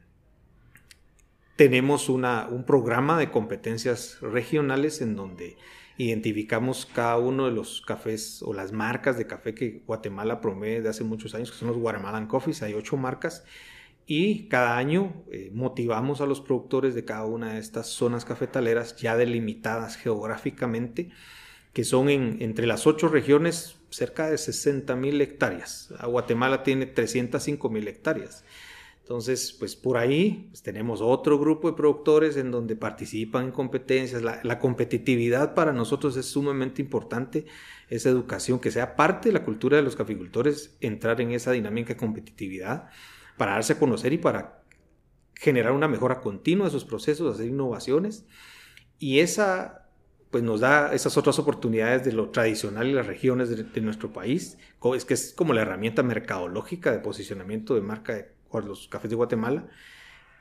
tenemos 1.55 2.10
una, 2.10 2.48
un 2.48 2.63
programa 2.63 3.17
de 3.17 3.31
competencias 3.31 4.19
regionales 4.22 5.01
en 5.01 5.15
donde 5.15 5.57
identificamos 5.97 6.85
cada 6.85 7.17
uno 7.17 7.45
de 7.45 7.51
los 7.51 7.81
cafés 7.81 8.41
o 8.43 8.53
las 8.53 8.71
marcas 8.71 9.17
de 9.17 9.27
café 9.27 9.53
que 9.53 9.81
Guatemala 9.85 10.41
promueve 10.41 10.81
de 10.81 10.89
hace 10.89 11.03
muchos 11.03 11.33
años, 11.33 11.51
que 11.51 11.57
son 11.57 11.69
los 11.69 11.77
Guatemalan 11.77 12.27
Coffees, 12.27 12.61
hay 12.61 12.73
ocho 12.73 12.97
marcas, 12.97 13.43
y 14.05 14.47
cada 14.47 14.77
año 14.77 15.25
eh, 15.31 15.51
motivamos 15.53 16.21
a 16.21 16.25
los 16.25 16.39
productores 16.39 16.95
de 16.95 17.03
cada 17.03 17.25
una 17.25 17.53
de 17.53 17.59
estas 17.59 17.87
zonas 17.87 18.25
cafetaleras 18.25 18.95
ya 18.95 19.17
delimitadas 19.17 19.97
geográficamente, 19.97 21.09
que 21.73 21.83
son 21.83 22.09
en, 22.09 22.37
entre 22.41 22.67
las 22.67 22.87
ocho 22.87 23.07
regiones 23.09 23.77
cerca 23.89 24.29
de 24.29 24.37
60 24.37 24.95
mil 24.95 25.19
hectáreas. 25.19 25.93
Guatemala 26.05 26.63
tiene 26.63 26.85
305 26.85 27.69
mil 27.69 27.87
hectáreas. 27.87 28.45
Entonces, 29.07 29.53
pues 29.57 29.77
por 29.77 29.95
ahí 29.95 30.47
pues, 30.49 30.61
tenemos 30.61 30.99
otro 30.99 31.39
grupo 31.39 31.69
de 31.71 31.77
productores 31.77 32.35
en 32.35 32.51
donde 32.51 32.75
participan 32.75 33.45
en 33.45 33.51
competencias. 33.53 34.21
La, 34.21 34.59
competitividad 34.59 35.53
para 35.53 35.71
nosotros 35.71 36.17
es 36.17 36.25
sumamente 36.25 36.81
importante, 36.81 37.45
esa 37.87 38.09
educación, 38.09 38.59
que 38.59 38.69
sea 38.69 38.97
parte 38.97 39.29
de 39.29 39.33
la 39.33 39.45
cultura 39.45 39.77
de 39.77 39.83
los 39.83 39.95
caficultores, 39.95 40.75
entrar 40.81 41.21
en 41.21 41.31
esa 41.31 41.53
dinámica 41.53 41.93
de 41.93 41.97
competitividad 41.97 42.89
para 43.37 43.53
darse 43.53 43.73
a 43.73 43.79
conocer 43.79 44.11
y 44.11 44.17
para 44.17 44.61
generar 45.35 45.71
una 45.71 45.87
mejora 45.87 46.19
continua 46.19 46.65
de 46.65 46.71
sus 46.71 46.83
procesos, 46.83 47.33
hacer 47.33 47.47
innovaciones. 47.47 48.25
Y 48.99 49.19
esa 49.19 49.87
pues 50.31 50.43
nos 50.43 50.59
da 50.59 50.93
esas 50.93 51.15
otras 51.15 51.39
oportunidades 51.39 52.03
de 52.03 52.11
lo 52.11 52.31
tradicional 52.31 52.87
y 52.87 52.91
las 52.91 53.07
regiones 53.07 53.49
de, 53.49 53.81
nuestro 53.81 54.11
país. 54.11 54.57
Es 54.93 55.05
que 55.05 55.13
es 55.13 55.31
como 55.31 55.53
la 55.53 55.61
herramienta 55.61 56.03
mercadológica 56.03 56.91
de 56.91 56.99
posicionamiento 56.99 57.73
de 57.73 57.79
marca 57.79 58.13
de 58.13 58.37
los 58.65 58.87
cafés 58.87 59.09
de 59.09 59.15
Guatemala. 59.15 59.69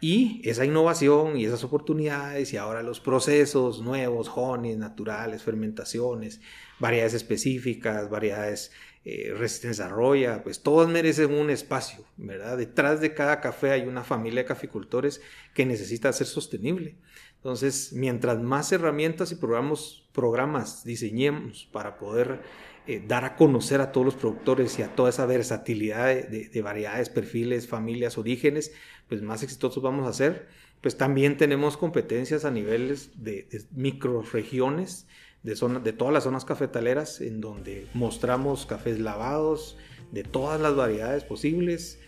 Y 0.01 0.43
esa 0.49 0.65
innovación 0.65 1.39
y 1.39 1.47
esas 1.47 1.65
oportunidades 1.65 2.53
y 2.53 2.59
ahora 2.59 2.83
los 2.83 3.01
procesos 3.01 3.81
nuevos, 3.81 4.29
jones, 4.29 4.77
naturales, 4.77 5.43
fermentaciones, 5.43 6.41
variedades 6.79 7.15
específicas, 7.15 8.11
variedades 8.11 8.73
eh, 9.09 9.33
resistencia 9.39 9.89
roya, 9.89 10.43
pues 10.43 10.63
todas 10.63 10.89
merecen 10.89 11.33
un 11.33 11.49
espacio, 11.49 12.05
¿verdad? 12.17 12.59
Detrás 12.59 13.01
de 13.01 13.15
cada 13.15 13.41
café 13.41 13.71
hay 13.71 13.83
una 13.83 14.03
familia 14.03 14.43
de 14.43 14.49
caficultores 14.49 15.23
que 15.55 15.65
necesita 15.65 16.13
ser 16.13 16.27
sostenible. 16.27 16.97
Entonces, 17.37 17.93
mientras 17.93 18.43
más 18.43 18.73
herramientas 18.73 19.31
y 19.31 19.37
programas 19.37 20.83
diseñemos 20.83 21.69
para 21.73 21.99
poder 21.99 22.43
eh, 22.87 23.03
dar 23.07 23.25
a 23.25 23.37
conocer 23.37 23.81
a 23.81 23.93
todos 23.93 24.05
los 24.05 24.15
productores 24.15 24.79
y 24.79 24.83
a 24.83 24.95
toda 24.95 25.11
esa 25.11 25.27
versatilidad 25.27 26.07
de, 26.15 26.63
variedades, 26.63 27.09
perfiles, 27.09 27.67
familias, 27.67 28.19
orígenes, 28.19 28.73
pues 29.09 29.23
más 29.23 29.43
exitosos 29.43 29.83
vamos 29.83 30.07
a 30.07 30.13
ser. 30.13 30.49
Pues 30.81 30.97
también 30.97 31.37
tenemos 31.37 31.77
competencias 31.77 32.45
a 32.45 32.51
niveles 32.51 33.11
de, 33.17 33.49
de 33.51 33.65
microregiones, 33.73 35.07
de, 35.43 35.55
de 35.83 35.93
todas 35.93 36.15
las 36.15 36.25
zonas 36.25 36.45
cafetaleras, 36.45 37.21
en 37.21 37.41
donde 37.41 37.87
mostramos 37.95 38.67
cafés 38.67 39.01
lavados 39.01 39.77
de 40.13 40.23
todas 40.23 40.61
las 40.61 40.77
variedades 40.77 41.25
posibles, 41.25 41.99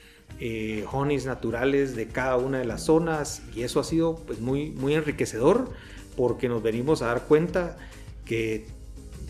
eh, 0.40 0.84
honeys 0.92 1.26
naturales 1.26 1.96
de 1.96 2.06
cada 2.06 2.36
una 2.36 2.58
de 2.58 2.64
las 2.64 2.84
zonas 2.84 3.42
y 3.56 3.62
eso 3.62 3.80
ha 3.80 3.84
sido 3.84 4.14
pues 4.24 4.38
muy, 4.38 4.70
muy 4.70 4.94
enriquecedor 4.94 5.72
porque 6.16 6.48
nos 6.48 6.62
venimos 6.62 7.02
a 7.02 7.06
dar 7.06 7.24
cuenta 7.24 7.76
que 8.24 8.66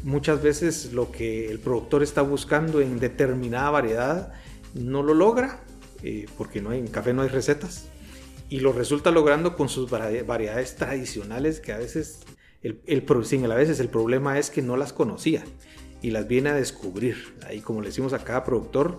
muchas 0.05 0.43
veces 0.43 0.93
lo 0.93 1.11
que 1.11 1.51
el 1.51 1.59
productor 1.59 2.03
está 2.03 2.23
buscando 2.23 2.81
en 2.81 2.99
determinada 2.99 3.71
variedad 3.71 4.33
no 4.75 5.03
lo 5.03 5.15
logra 5.15 5.61
eh, 6.03 6.27
porque 6.37 6.61
no 6.61 6.71
hay, 6.71 6.81
en 6.81 6.89
café 6.89 7.13
no 7.13 7.23
hay 7.23 7.29
recetas 7.29 7.89
y 8.49 8.61
lo 8.61 8.73
resulta 8.73 9.11
logrando 9.11 9.57
con 9.57 9.69
sus 9.69 9.91
variedades 9.91 10.77
tradicionales 10.77 11.61
que 11.61 11.73
a 11.73 11.79
veces 11.79 12.21
el, 12.63 12.81
el, 12.87 13.05
a 13.51 13.55
veces 13.55 13.81
el 13.81 13.89
problema 13.89 14.39
es 14.39 14.51
que 14.51 14.63
no 14.63 14.77
las 14.77 14.93
conocía 14.93 15.45
y 16.01 16.11
las 16.11 16.29
viene 16.29 16.51
a 16.51 16.55
descubrir. 16.55 17.35
Ahí 17.47 17.61
como 17.61 17.81
le 17.81 17.89
decimos 17.89 18.13
a 18.13 18.25
cada 18.25 18.45
productor, 18.45 18.99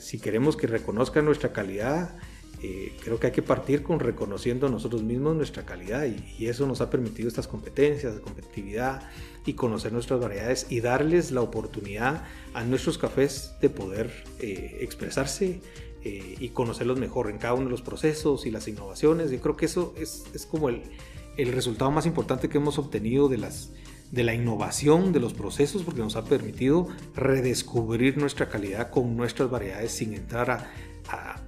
si 0.00 0.18
queremos 0.20 0.56
que 0.56 0.66
reconozcan 0.66 1.24
nuestra 1.24 1.52
calidad, 1.52 2.16
eh, 2.60 2.92
creo 3.04 3.20
que 3.20 3.28
hay 3.28 3.32
que 3.32 3.42
partir 3.42 3.84
con 3.84 4.00
reconociendo 4.00 4.68
nosotros 4.68 5.02
mismos 5.04 5.36
nuestra 5.36 5.64
calidad 5.64 6.06
y, 6.06 6.46
eso 6.48 6.66
nos 6.66 6.80
ha 6.80 6.90
permitido 6.90 7.28
estas 7.28 7.46
competencias 7.46 8.18
competitividad 8.20 9.08
y 9.46 9.52
conocer 9.52 9.92
nuestras 9.92 10.18
variedades 10.18 10.66
y 10.68 10.80
darles 10.80 11.30
la 11.30 11.40
oportunidad 11.42 12.24
a 12.54 12.64
nuestros 12.64 12.98
cafés 12.98 13.52
de 13.60 13.70
poder 13.70 14.10
eh, 14.40 14.78
expresarse 14.80 15.60
eh, 16.02 16.36
y 16.40 16.48
conocerlos 16.48 16.98
mejor 16.98 17.30
en 17.30 17.38
cada 17.38 17.54
uno 17.54 17.66
de 17.66 17.70
los 17.70 17.82
procesos 17.82 18.44
y 18.44 18.50
las 18.50 18.66
innovaciones. 18.66 19.30
Yo 19.30 19.40
creo 19.40 19.56
que 19.56 19.66
eso 19.66 19.94
es, 19.96 20.24
es 20.34 20.44
como 20.46 20.68
el, 20.68 20.82
el, 21.36 21.52
resultado 21.52 21.90
más 21.90 22.06
importante 22.06 22.48
que 22.48 22.58
hemos 22.58 22.78
obtenido 22.78 23.28
de, 23.28 23.38
las, 23.38 23.70
de 24.10 24.24
la 24.24 24.34
innovación 24.34 25.12
de 25.12 25.20
los 25.20 25.32
procesos 25.32 25.82
porque 25.82 26.00
nos 26.00 26.16
ha 26.16 26.24
permitido 26.24 26.88
redescubrir 27.14 28.18
nuestra 28.18 28.48
calidad 28.48 28.90
con 28.90 29.16
nuestras 29.16 29.48
variedades 29.48 29.92
sin 29.92 30.14
entrar 30.14 30.50
a, 30.50 30.66
a 31.08 31.47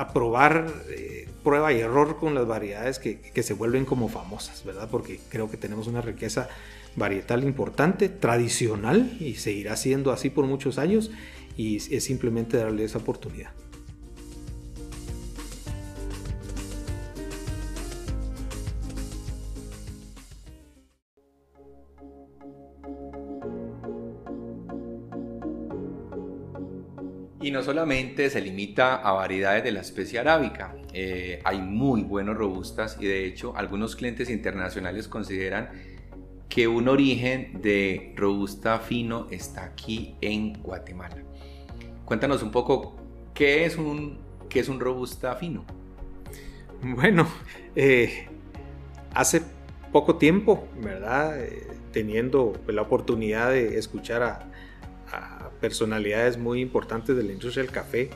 a 0.00 0.14
probar 0.14 0.72
eh, 0.88 1.28
prueba 1.44 1.72
y 1.74 1.80
error 1.80 2.16
con 2.18 2.34
las 2.34 2.46
variedades 2.46 2.98
que, 2.98 3.20
que, 3.20 3.42
se 3.42 3.52
vuelven 3.52 3.84
como 3.84 4.08
famosas, 4.08 4.64
¿verdad? 4.64 4.88
Porque 4.90 5.20
creo 5.28 5.50
que 5.50 5.58
tenemos 5.58 5.86
una 5.88 6.00
riqueza 6.00 6.48
varietal 6.96 7.44
importante, 7.44 8.08
tradicional, 8.08 9.16
y 9.20 9.34
seguirá 9.34 9.76
siendo 9.76 10.10
así 10.10 10.30
por 10.30 10.46
muchos 10.46 10.78
años, 10.78 11.10
y 11.56 11.76
es 11.76 12.02
simplemente 12.02 12.56
darle 12.56 12.84
esa 12.84 12.96
oportunidad. 12.96 13.50
No 27.50 27.62
solamente 27.62 28.30
se 28.30 28.40
limita 28.40 28.96
a 28.96 29.12
variedades 29.12 29.64
de 29.64 29.72
la 29.72 29.80
especie 29.80 30.18
arábica, 30.18 30.76
eh, 30.92 31.40
hay 31.44 31.60
muy 31.60 32.02
buenos 32.02 32.36
robustas 32.36 32.96
y 33.00 33.06
de 33.06 33.26
hecho 33.26 33.56
algunos 33.56 33.96
clientes 33.96 34.30
internacionales 34.30 35.08
consideran 35.08 35.70
que 36.48 36.68
un 36.68 36.88
origen 36.88 37.60
de 37.60 38.12
robusta 38.16 38.78
fino 38.78 39.26
está 39.30 39.64
aquí 39.64 40.14
en 40.20 40.62
Guatemala. 40.62 41.16
Cuéntanos 42.04 42.42
un 42.42 42.50
poco 42.50 42.96
qué 43.34 43.64
es 43.64 43.76
un, 43.76 44.18
qué 44.48 44.60
es 44.60 44.68
un 44.68 44.80
robusta 44.80 45.34
fino. 45.36 45.64
Bueno, 46.82 47.28
eh, 47.74 48.28
hace 49.14 49.42
poco 49.92 50.16
tiempo, 50.16 50.68
¿verdad? 50.82 51.42
Eh, 51.42 51.66
teniendo 51.92 52.52
la 52.68 52.82
oportunidad 52.82 53.50
de 53.50 53.78
escuchar 53.78 54.22
a, 54.22 54.50
personalidades 55.60 56.38
muy 56.38 56.60
importantes 56.60 57.16
de 57.16 57.22
la 57.22 57.32
industria 57.32 57.62
del 57.62 57.72
café, 57.72 58.10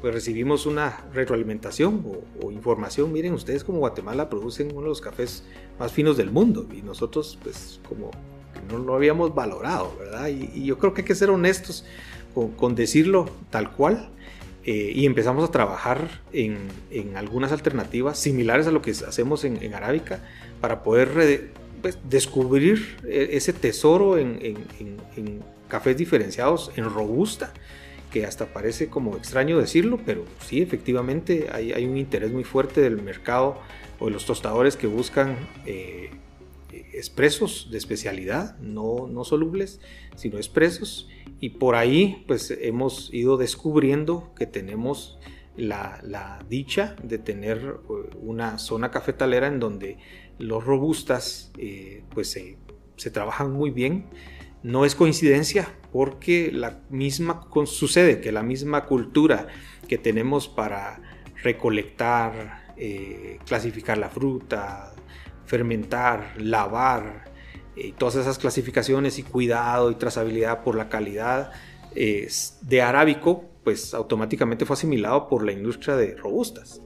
pues 0.00 0.14
recibimos 0.14 0.66
una 0.66 1.04
retroalimentación 1.12 2.04
o, 2.42 2.50
información. 2.50 3.12
Miren, 3.12 3.34
ustedes 3.34 3.64
como 3.64 3.78
Guatemala 3.78 4.28
producen 4.30 4.68
uno 4.72 4.82
de 4.82 4.88
los 4.88 5.00
cafés 5.00 5.44
más 5.78 5.92
finos 5.92 6.16
del 6.16 6.30
mundo 6.30 6.66
y 6.72 6.82
nosotros 6.82 7.38
pues 7.42 7.80
como 7.88 8.10
no 8.70 8.78
lo 8.78 8.94
habíamos 8.94 9.34
valorado, 9.34 9.94
¿verdad? 9.98 10.28
Y, 10.28 10.64
yo 10.64 10.78
creo 10.78 10.94
que 10.94 11.02
hay 11.02 11.06
que 11.06 11.14
ser 11.14 11.30
honestos 11.30 11.84
con, 12.34 12.74
decirlo 12.74 13.28
tal 13.50 13.72
cual. 13.72 14.10
Eh, 14.62 14.92
y 14.94 15.06
empezamos 15.06 15.48
a 15.48 15.50
trabajar 15.50 16.20
en, 16.32 16.58
algunas 17.16 17.50
alternativas 17.50 18.18
similares 18.18 18.66
a 18.66 18.70
lo 18.70 18.82
que 18.82 18.90
hacemos 18.90 19.44
en, 19.44 19.74
Arábica 19.74 20.20
para 20.60 20.82
poder 20.82 21.50
pues, 21.80 21.98
descubrir 22.08 22.98
e, 23.04 23.30
ese 23.32 23.54
tesoro 23.54 24.18
en, 24.18 24.38
en 24.42 25.42
cafés 25.70 25.96
diferenciados 25.96 26.70
en 26.76 26.84
robusta, 26.84 27.54
que 28.10 28.26
hasta 28.26 28.52
parece 28.52 28.88
como 28.88 29.16
extraño 29.16 29.58
decirlo, 29.58 29.98
pero 30.04 30.24
sí, 30.44 30.60
efectivamente 30.60 31.48
hay, 31.52 31.84
un 31.86 31.96
interés 31.96 32.30
muy 32.30 32.44
fuerte 32.44 32.82
del 32.82 33.00
mercado 33.00 33.58
o 33.98 34.06
de 34.06 34.10
los 34.10 34.26
tostadores 34.26 34.76
que 34.76 34.86
buscan 34.86 35.36
eh, 35.64 36.10
expresos 36.92 37.68
de 37.70 37.78
especialidad, 37.78 38.58
no, 38.58 39.06
no 39.06 39.24
solubles, 39.24 39.80
sino 40.16 40.36
expresos. 40.36 41.08
Y 41.40 41.50
por 41.50 41.74
ahí 41.74 42.24
pues 42.26 42.50
hemos 42.60 43.12
ido 43.14 43.36
descubriendo 43.36 44.32
que 44.34 44.46
tenemos 44.46 45.18
la, 45.56 46.44
dicha 46.48 46.96
de 47.02 47.18
tener 47.18 47.58
eh, 47.58 48.16
una 48.20 48.58
zona 48.58 48.90
cafetalera 48.90 49.46
en 49.46 49.60
donde 49.60 49.98
los 50.38 50.64
robustas 50.64 51.52
eh, 51.58 52.02
pues 52.12 52.30
se, 52.30 52.56
se 52.96 53.10
trabajan 53.10 53.52
muy 53.52 53.70
bien 53.70 54.06
no 54.62 54.84
es 54.84 54.94
coincidencia 54.94 55.68
porque 55.92 56.50
la 56.52 56.80
misma 56.90 57.48
sucede 57.64 58.20
que 58.20 58.32
la 58.32 58.42
misma 58.42 58.86
cultura 58.86 59.48
que 59.88 59.98
tenemos 59.98 60.48
para 60.48 61.00
recolectar, 61.42 62.72
eh, 62.76 63.38
clasificar 63.46 63.98
la 63.98 64.08
fruta, 64.08 64.94
fermentar, 65.46 66.34
lavar, 66.38 67.30
eh, 67.76 67.94
todas 67.96 68.16
esas 68.16 68.38
clasificaciones 68.38 69.18
y 69.18 69.22
cuidado 69.22 69.90
y 69.90 69.94
trazabilidad 69.94 70.62
por 70.62 70.74
la 70.76 70.88
calidad 70.88 71.52
de 71.92 72.82
arábico, 72.82 73.50
pues 73.64 73.94
automáticamente 73.94 74.64
fue 74.64 74.74
asimilado 74.74 75.28
por 75.28 75.44
la 75.44 75.52
industria 75.52 75.96
de 75.96 76.14
robustas. 76.14 76.80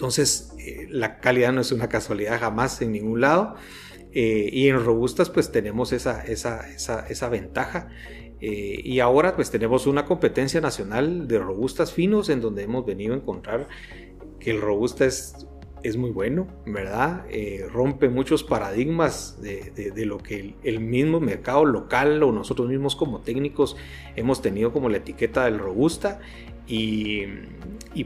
Entonces, 0.00 0.54
eh, 0.58 0.86
la 0.88 1.18
calidad 1.18 1.52
no 1.52 1.60
es 1.60 1.72
una 1.72 1.88
casualidad 1.88 2.40
jamás 2.40 2.80
en 2.80 2.92
ningún 2.92 3.20
lado. 3.20 3.54
Eh, 4.12 4.50
y 4.52 4.68
en 4.68 4.84
robustas 4.84 5.30
pues 5.30 5.52
tenemos 5.52 5.92
esa, 5.92 6.24
esa, 6.24 6.68
esa, 6.68 7.28
ventaja. 7.28 7.88
Eh, 8.40 8.80
y 8.84 9.00
ahora 9.00 9.36
pues 9.36 9.50
tenemos 9.50 9.86
una 9.86 10.04
competencia 10.04 10.60
nacional 10.60 11.28
de 11.28 11.38
robustas 11.38 11.92
finos 11.92 12.28
en 12.30 12.40
donde 12.40 12.62
hemos 12.62 12.86
venido 12.86 13.14
a 13.14 13.16
encontrar 13.16 13.68
que 14.38 14.50
el 14.50 14.60
robusta 14.60 15.04
es, 15.04 15.46
es 15.82 15.96
muy 15.96 16.10
bueno, 16.10 16.48
¿verdad? 16.66 17.26
Eh, 17.30 17.66
rompe 17.70 18.08
muchos 18.08 18.42
paradigmas 18.42 19.40
de, 19.42 19.92
de, 19.94 20.06
lo 20.06 20.18
que 20.18 20.40
el, 20.40 20.54
el, 20.62 20.80
mismo 20.80 21.20
mercado 21.20 21.66
local 21.66 22.22
o 22.22 22.32
nosotros 22.32 22.68
mismos 22.68 22.96
como 22.96 23.20
técnicos 23.20 23.76
hemos 24.16 24.40
tenido 24.40 24.72
como 24.72 24.88
la 24.88 24.96
etiqueta 24.96 25.44
del 25.44 25.58
robusta 25.58 26.20
y, 26.66 27.26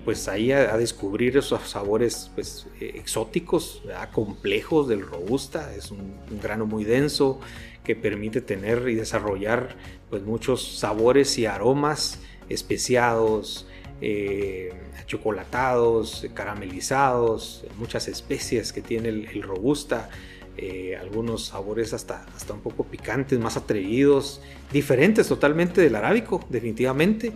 pues 0.05 0.29
ahí 0.29 0.53
a, 0.53 0.77
descubrir 0.77 1.37
esos 1.37 1.69
sabores 1.69 2.31
pues, 2.35 2.67
eh, 2.81 2.93
exóticos, 2.95 3.83
complejos 4.13 4.89
del 4.89 5.03
robusta, 5.03 5.75
es 5.75 5.91
un, 5.91 6.15
grano 6.43 6.67
muy 6.67 6.85
denso 6.85 7.41
que 7.85 7.95
permite 7.95 8.41
tener 8.41 8.89
y 8.89 8.95
desarrollar 8.95 9.77
pues 10.09 10.23
muchos 10.23 10.79
sabores 10.79 11.39
y 11.39 11.47
aromas 11.47 12.21
especiados, 12.49 13.67
eh, 14.01 14.73
chocolatados, 15.07 16.27
caramelizados, 16.33 17.65
muchas 17.79 18.09
especies 18.09 18.73
que 18.73 18.81
tiene 18.81 19.11
el, 19.11 19.43
robusta. 19.43 20.09
Eh, 20.57 20.97
algunos 20.97 21.47
sabores 21.47 21.93
hasta, 21.93 22.25
hasta 22.37 22.53
un 22.53 22.61
poco 22.61 22.85
picantes, 22.85 23.41
más 23.41 23.57
atrevidos, 23.57 24.41
diferentes 24.73 25.27
totalmente 25.27 25.81
del 25.81 25.97
arábico, 25.97 26.45
definitivamente, 26.49 27.33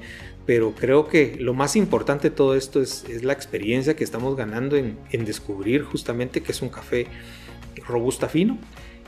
pero 0.49 0.75
creo 0.75 1.09
que 1.09 1.37
lo 1.39 1.53
más 1.53 1.77
importante 1.77 2.31
de 2.31 2.35
todo 2.35 2.55
esto 2.55 2.81
es, 2.81 3.05
la 3.23 3.35
experiencia 3.35 3.97
que 3.97 4.03
estamos 4.03 4.35
ganando 4.35 4.77
en, 4.77 4.97
descubrir 5.27 5.83
justamente 5.83 6.43
que 6.43 6.53
es 6.53 6.63
un 6.63 6.71
café 6.71 7.07
robusta 7.87 8.31
fino. 8.31 8.57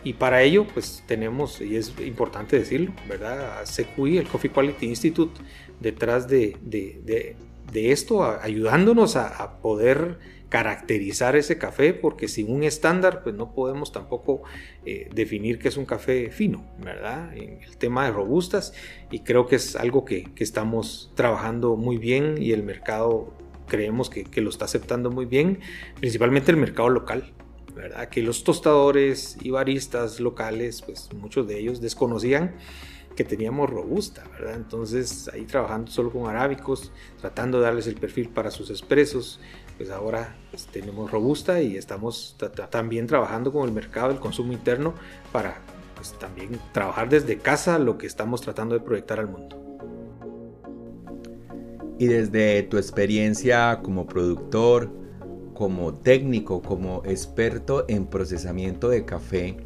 Y 0.05 0.13
para 0.13 0.43
ello, 0.43 0.67
pues 0.67 1.03
tenemos, 1.07 1.63
y 1.63 1.77
es 1.77 1.95
importante 2.05 2.59
decirlo, 2.59 2.93
¿verdad? 3.09 3.59
A 3.59 3.65
CQI, 3.65 4.19
el 4.19 4.29
Coffee 4.29 4.51
Quality 4.51 4.85
Institute, 4.85 5.41
detrás 5.81 6.29
de, 6.29 6.59
esto, 7.73 8.23
ayudándonos 8.23 9.17
a 9.17 9.63
poder 9.63 10.19
caracterizar 10.51 11.37
ese 11.37 11.59
café, 11.59 11.95
porque 11.95 12.29
sin 12.29 12.53
un 12.53 12.65
estándar, 12.65 13.23
pues 13.23 13.37
no 13.37 13.55
podemos 13.55 13.93
tampoco 13.93 14.43
eh, 14.85 15.09
definir 15.15 15.61
que 15.61 15.69
es 15.69 15.77
un 15.77 15.87
café 15.87 16.31
fino, 16.31 16.67
¿verdad? 16.85 17.35
En 17.37 17.63
el 17.63 17.77
tema 17.79 18.05
de 18.05 18.11
robustas, 18.11 18.75
y 19.13 19.21
creo 19.21 19.47
que 19.47 19.57
es 19.57 19.77
algo 19.77 20.05
que, 20.05 20.29
estamos 20.37 21.13
trabajando 21.15 21.77
muy 21.77 21.99
bien 21.99 22.37
y 22.41 22.53
el 22.53 22.63
mercado 22.65 23.33
creemos 23.69 24.11
que, 24.11 24.41
lo 24.41 24.51
está 24.51 24.65
aceptando 24.65 25.11
muy 25.11 25.25
bien, 25.25 25.61
principalmente 26.01 26.51
el 26.51 26.57
mercado 26.57 26.89
local, 26.89 27.31
¿verdad? 27.77 28.09
Que 28.09 28.21
los 28.21 28.43
tostadores 28.43 29.39
y 29.41 29.51
baristas 29.51 30.19
locales, 30.19 30.83
pues 30.83 31.11
muchos 31.13 31.47
de 31.47 31.61
ellos 31.61 31.81
desconocían 31.81 32.57
que 33.21 33.25
teníamos 33.25 33.69
robusta, 33.69 34.25
¿verdad? 34.33 34.55
Entonces 34.57 35.29
ahí 35.31 35.45
trabajando 35.45 35.91
solo 35.91 36.11
con 36.11 36.27
arábicos, 36.27 36.91
tratando 37.21 37.59
de 37.59 37.65
darles 37.65 37.87
el 37.87 37.97
perfil 37.97 38.31
para 38.31 38.51
sus 38.51 38.71
expresos, 38.71 39.41
pues 39.77 39.91
ahora 39.91 40.39
pues, 40.51 40.65
tenemos 40.69 41.11
robusta 41.11 41.61
y 41.61 41.77
estamos 41.77 42.35
también 42.71 43.07
trabajando 43.07 43.53
con 43.53 43.69
el 43.69 43.75
mercado 43.75 44.09
del 44.09 44.21
consumo 44.21 44.55
interno 44.55 44.95
para 45.33 45.59
pues, 45.97 46.19
también 46.19 46.59
trabajar 46.73 47.11
desde 47.11 47.37
casa 47.37 47.79
lo 47.79 47.99
que 47.99 48.07
estamos 48.07 48.41
tratando 48.41 48.75
de 48.75 48.81
proyectar 48.81 49.21
al 49.21 49.29
mundo. 49.29 49.59
Y 51.99 52.07
desde 52.07 52.63
tu 52.63 52.79
experiencia 52.79 53.81
como 53.83 54.07
productor, 54.07 54.91
como 55.53 55.93
técnico, 55.93 56.63
como 56.63 57.03
experto 57.05 57.85
en 57.87 58.07
procesamiento 58.07 58.89
de 58.89 59.05
café, 59.05 59.59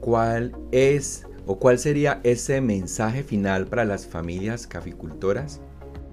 ¿cuál 0.00 0.56
es 0.72 1.26
o 1.50 1.58
cuál 1.58 1.80
sería 1.80 2.20
ese 2.22 2.60
mensaje 2.60 3.24
final 3.24 3.66
para 3.66 3.84
las 3.84 4.06
familias 4.06 4.68
caficultoras? 4.68 5.60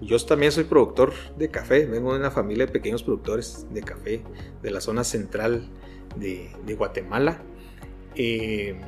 yo 0.01 0.17
también 0.25 0.51
soy 0.51 0.63
productor 0.63 1.13
de 1.37 1.49
café, 1.49 1.85
vengo 1.85 2.13
de 2.13 2.19
una 2.19 2.31
familia 2.31 2.65
de 2.65 2.71
pequeños 2.71 3.03
productores 3.03 3.67
de 3.69 3.83
café 3.83 4.23
de 4.63 4.71
la 4.71 4.81
zona 4.81 5.03
central 5.03 5.69
de, 6.15 6.49
Guatemala. 6.75 7.39
Eh, 8.15 8.79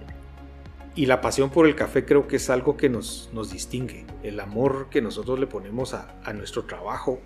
y 0.95 1.05
la 1.05 1.21
pasión 1.21 1.51
por 1.51 1.67
el 1.67 1.75
café 1.75 2.03
creo 2.03 2.27
que 2.27 2.38
es 2.38 2.49
algo 2.49 2.77
que 2.77 2.89
nos, 2.89 3.29
nos 3.31 3.51
distingue, 3.51 4.07
el 4.23 4.39
amor 4.39 4.88
que 4.89 5.03
nosotros 5.03 5.39
le 5.39 5.45
ponemos 5.45 5.93
a, 5.93 6.33
nuestro 6.33 6.65
trabajo, 6.65 7.19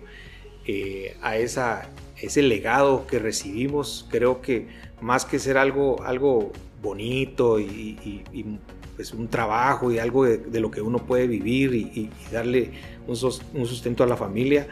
eh, 0.66 1.16
a 1.22 1.38
esa, 1.38 1.88
ese 2.20 2.42
legado 2.42 3.06
que 3.06 3.18
recibimos, 3.18 4.06
creo 4.10 4.42
que 4.42 4.68
más 5.00 5.24
que 5.24 5.38
ser 5.38 5.56
algo, 5.56 6.02
algo 6.02 6.52
bonito 6.82 7.58
y, 7.58 8.58
pues 8.96 9.12
un 9.12 9.28
trabajo 9.28 9.90
y 9.90 9.98
algo 9.98 10.24
de, 10.24 10.60
lo 10.60 10.70
que 10.70 10.80
uno 10.80 10.98
puede 10.98 11.26
vivir 11.26 11.74
y, 11.74 12.10
darle 12.32 12.70
un, 13.06 13.16
sustento 13.16 14.04
a 14.04 14.06
la 14.06 14.16
familia, 14.16 14.68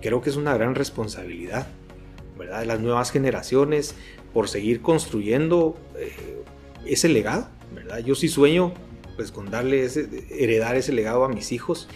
creo 0.00 0.20
que 0.20 0.30
es 0.30 0.36
una 0.36 0.54
gran 0.54 0.74
responsabilidad, 0.74 1.66
¿verdad? 2.38 2.60
De 2.60 2.66
las 2.66 2.80
nuevas 2.80 3.10
generaciones 3.10 3.94
por 4.32 4.48
seguir 4.48 4.82
construyendo 4.82 5.76
eh, 5.96 6.42
ese 6.86 7.08
legado 7.08 7.48
¿verdad? 7.74 7.98
Yo 7.98 8.14
sí 8.14 8.28
sueño 8.28 8.72
pues 9.16 9.30
con 9.30 9.50
darle 9.50 9.88
heredar 10.30 10.76
ese 10.76 10.92
legado 10.92 11.24
a 11.24 11.28
mis 11.28 11.52
hijos 11.52 11.88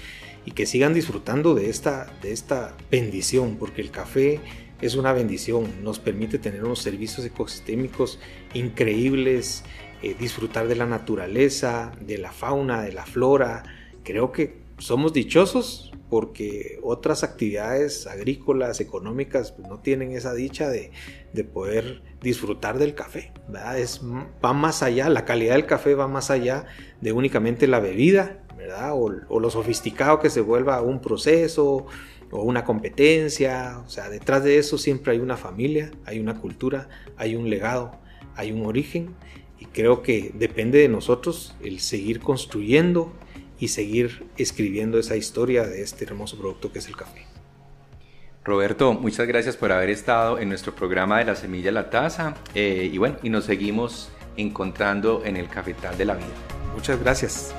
y 0.44 0.52
que 0.52 0.66
sigan 0.66 0.94
disfrutando 0.94 1.54
de 1.54 1.70
esta, 1.70 2.12
de 2.22 2.32
esta 2.32 2.76
bendición, 2.90 3.56
porque 3.56 3.80
el 3.80 3.90
café 3.90 4.40
es 4.80 4.94
una 4.94 5.12
bendición, 5.12 5.82
nos 5.82 5.98
permite 5.98 6.38
tener 6.38 6.64
unos 6.64 6.80
servicios 6.80 7.26
ecosistémicos 7.26 8.20
increíbles, 8.54 9.64
eh, 10.02 10.14
disfrutar 10.18 10.68
de 10.68 10.76
la 10.76 10.86
naturaleza, 10.86 11.92
de 12.00 12.18
la 12.18 12.32
fauna, 12.32 12.82
de 12.82 12.92
la 12.92 13.06
flora. 13.06 13.64
Creo 14.04 14.32
que 14.32 14.60
somos 14.78 15.12
dichosos 15.12 15.92
porque 16.08 16.78
otras 16.82 17.24
actividades 17.24 18.06
agrícolas, 18.06 18.80
económicas, 18.80 19.52
pues, 19.52 19.68
no 19.68 19.80
tienen 19.80 20.12
esa 20.12 20.34
dicha 20.34 20.68
de, 20.68 20.92
poder 21.52 22.02
disfrutar 22.22 22.78
del 22.78 22.94
café. 22.94 23.32
Es, 23.76 24.00
va 24.02 24.52
más 24.52 24.82
allá, 24.82 25.08
la 25.08 25.24
calidad 25.24 25.54
del 25.54 25.66
café 25.66 25.94
va 25.94 26.08
más 26.08 26.30
allá 26.30 26.66
de 27.00 27.12
únicamente 27.12 27.66
la 27.66 27.80
bebida, 27.80 28.42
¿verdad? 28.56 28.92
O, 28.94 29.12
o, 29.28 29.40
lo 29.40 29.50
sofisticado 29.50 30.20
que 30.20 30.30
se 30.30 30.40
vuelva 30.40 30.80
un 30.80 31.00
proceso 31.00 31.86
o 32.30 32.42
una 32.42 32.64
competencia. 32.64 33.82
O 33.84 33.88
sea, 33.88 34.08
detrás 34.08 34.44
de 34.44 34.58
eso 34.58 34.78
siempre 34.78 35.12
hay 35.12 35.18
una 35.18 35.36
familia, 35.36 35.90
hay 36.04 36.20
una 36.20 36.40
cultura, 36.40 36.88
hay 37.16 37.36
un 37.36 37.50
legado, 37.50 37.98
hay 38.34 38.52
un 38.52 38.64
origen. 38.64 39.14
Y 39.58 39.66
creo 39.66 40.02
que 40.02 40.32
depende 40.34 40.78
de 40.78 40.88
nosotros 40.88 41.54
el 41.62 41.80
seguir 41.80 42.20
construyendo 42.20 43.12
y 43.58 43.68
seguir 43.68 44.26
escribiendo 44.36 44.98
esa 44.98 45.16
historia 45.16 45.66
de 45.66 45.82
este 45.82 46.04
hermoso 46.04 46.36
producto 46.38 46.72
que 46.72 46.80
es 46.80 46.88
el 46.88 46.96
café. 46.96 47.26
Roberto, 48.44 48.92
muchas 48.92 49.26
gracias 49.26 49.56
por 49.56 49.72
haber 49.72 49.90
estado 49.90 50.38
en 50.38 50.48
nuestro 50.48 50.74
programa 50.74 51.18
de 51.18 51.24
la 51.24 51.34
semilla 51.34 51.70
a 51.70 51.72
la 51.72 51.90
taza 51.90 52.36
eh, 52.54 52.88
y 52.92 52.96
bueno, 52.96 53.16
y 53.22 53.30
nos 53.30 53.44
seguimos 53.44 54.10
encontrando 54.36 55.24
en 55.24 55.36
el 55.36 55.48
cafetal 55.48 55.98
de 55.98 56.04
la 56.04 56.14
vida. 56.14 56.28
Muchas 56.72 57.00
gracias. 57.00 57.54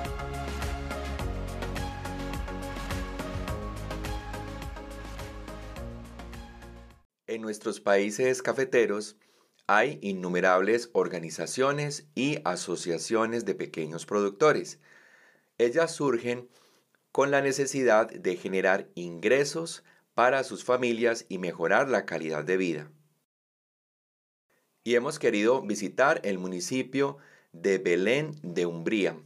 En 7.26 7.42
nuestros 7.42 7.82
países 7.82 8.42
cafeteros 8.42 9.18
hay 9.68 10.00
innumerables 10.02 10.90
organizaciones 10.94 12.08
y 12.16 12.40
asociaciones 12.46 13.46
de 13.46 13.56
pequeños 13.56 14.06
productores 14.06 14.80
ellas 15.58 15.92
surgen 15.92 16.50
con 17.12 17.32
la 17.32 17.42
necesidad 17.42 18.10
de 18.10 18.36
generar 18.36 18.90
ingresos 18.96 19.84
para 20.14 20.44
sus 20.44 20.64
familias 20.64 21.26
y 21.30 21.40
mejorar 21.40 21.90
la 21.90 22.06
calidad 22.06 22.44
de 22.44 22.58
vida. 22.58 22.92
Y 24.84 24.96
hemos 24.96 25.20
querido 25.20 25.62
visitar 25.62 26.22
el 26.24 26.38
municipio 26.38 27.18
de 27.52 27.78
Belén 27.78 28.32
de 28.44 28.66
Umbría. 28.66 29.18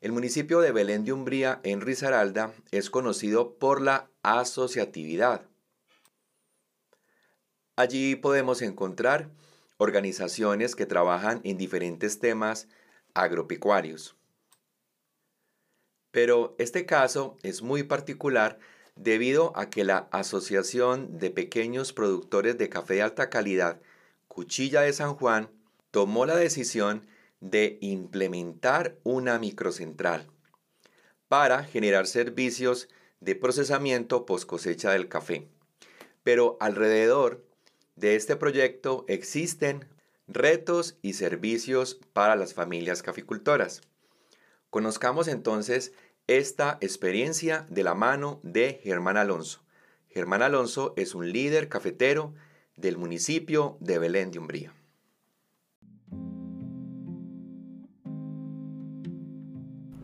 El 0.00 0.12
municipio 0.12 0.60
de 0.60 0.72
Belén 0.72 1.04
de 1.04 1.12
Umbría 1.12 1.60
en 1.62 1.80
Risaralda 1.80 2.52
es 2.70 2.90
conocido 2.90 3.58
por 3.58 3.80
la 3.80 4.10
asociatividad. 4.22 5.46
Allí 7.76 8.16
podemos 8.16 8.60
encontrar 8.62 9.30
organizaciones 9.78 10.74
que 10.74 10.86
trabajan 10.86 11.40
en 11.44 11.56
diferentes 11.56 12.18
temas 12.18 12.68
agropecuarios. 13.14 14.16
Pero 16.10 16.54
este 16.58 16.86
caso 16.86 17.36
es 17.42 17.62
muy 17.62 17.82
particular 17.82 18.58
debido 18.94 19.52
a 19.56 19.68
que 19.68 19.84
la 19.84 20.08
Asociación 20.10 21.18
de 21.18 21.30
Pequeños 21.30 21.92
Productores 21.92 22.56
de 22.56 22.68
Café 22.68 22.94
de 22.94 23.02
Alta 23.02 23.28
Calidad, 23.28 23.80
Cuchilla 24.28 24.80
de 24.80 24.92
San 24.92 25.14
Juan, 25.14 25.50
tomó 25.90 26.26
la 26.26 26.36
decisión 26.36 27.06
de 27.40 27.78
implementar 27.80 28.96
una 29.02 29.38
microcentral 29.38 30.26
para 31.28 31.64
generar 31.64 32.06
servicios 32.06 32.88
de 33.20 33.34
procesamiento 33.34 34.26
post 34.26 34.46
cosecha 34.46 34.92
del 34.92 35.08
café. 35.08 35.48
Pero 36.22 36.56
alrededor 36.60 37.45
de 37.96 38.14
este 38.14 38.36
proyecto 38.36 39.04
existen 39.08 39.86
retos 40.28 40.98
y 41.02 41.14
servicios 41.14 41.98
para 42.12 42.36
las 42.36 42.54
familias 42.54 43.02
caficultoras. 43.02 43.80
Conozcamos 44.70 45.28
entonces 45.28 45.92
esta 46.26 46.76
experiencia 46.80 47.66
de 47.70 47.82
la 47.82 47.94
mano 47.94 48.40
de 48.42 48.80
Germán 48.82 49.16
Alonso. 49.16 49.62
Germán 50.08 50.42
Alonso 50.42 50.92
es 50.96 51.14
un 51.14 51.32
líder 51.32 51.68
cafetero 51.68 52.34
del 52.76 52.98
municipio 52.98 53.78
de 53.80 53.98
Belén 53.98 54.30
de 54.30 54.38
Umbría. 54.38 54.72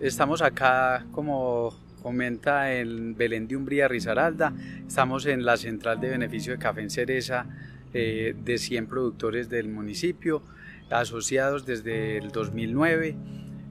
Estamos 0.01 0.43
acá, 0.43 1.07
como 1.13 1.79
comenta 2.03 2.75
en 2.75 3.17
Belén 3.17 3.47
de 3.47 3.57
Umbría, 3.57 3.87
Risaralda. 3.87 4.53
Estamos 4.87 5.27
en 5.27 5.45
la 5.45 5.57
central 5.57 6.01
de 6.01 6.11
beneficio 6.11 6.53
de 6.53 6.59
café 6.59 6.81
en 6.81 6.91
cereza 6.91 7.47
eh, 7.95 8.35
de 8.45 8.59
100 8.59 8.87
productores 8.87 9.49
del 9.49 9.69
municipio, 9.69 10.43
asociados 10.91 11.67
desde 11.67 12.19
el 12.19 12.31
2009 12.31 13.17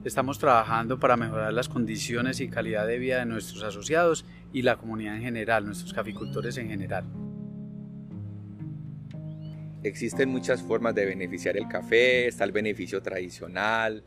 Estamos 0.04 0.40
trabajando 0.40 0.98
para 0.98 1.16
mejorar 1.16 1.52
las 1.52 1.68
condiciones 1.68 2.40
y 2.40 2.48
calidad 2.48 2.88
de 2.88 2.98
vida 2.98 3.20
de 3.20 3.26
nuestros 3.26 3.62
asociados 3.62 4.24
y 4.52 4.62
la 4.62 4.76
comunidad 4.76 5.14
en 5.14 5.22
general, 5.22 5.64
nuestros 5.64 5.92
caficultores 5.92 6.56
en 6.56 6.68
general. 6.68 7.04
Existen 9.84 10.28
muchas 10.28 10.60
formas 10.60 10.96
de 10.96 11.06
beneficiar 11.06 11.56
el 11.56 11.68
café, 11.68 12.26
está 12.26 12.42
el 12.42 12.50
beneficio 12.50 13.00
tradicional, 13.00 14.02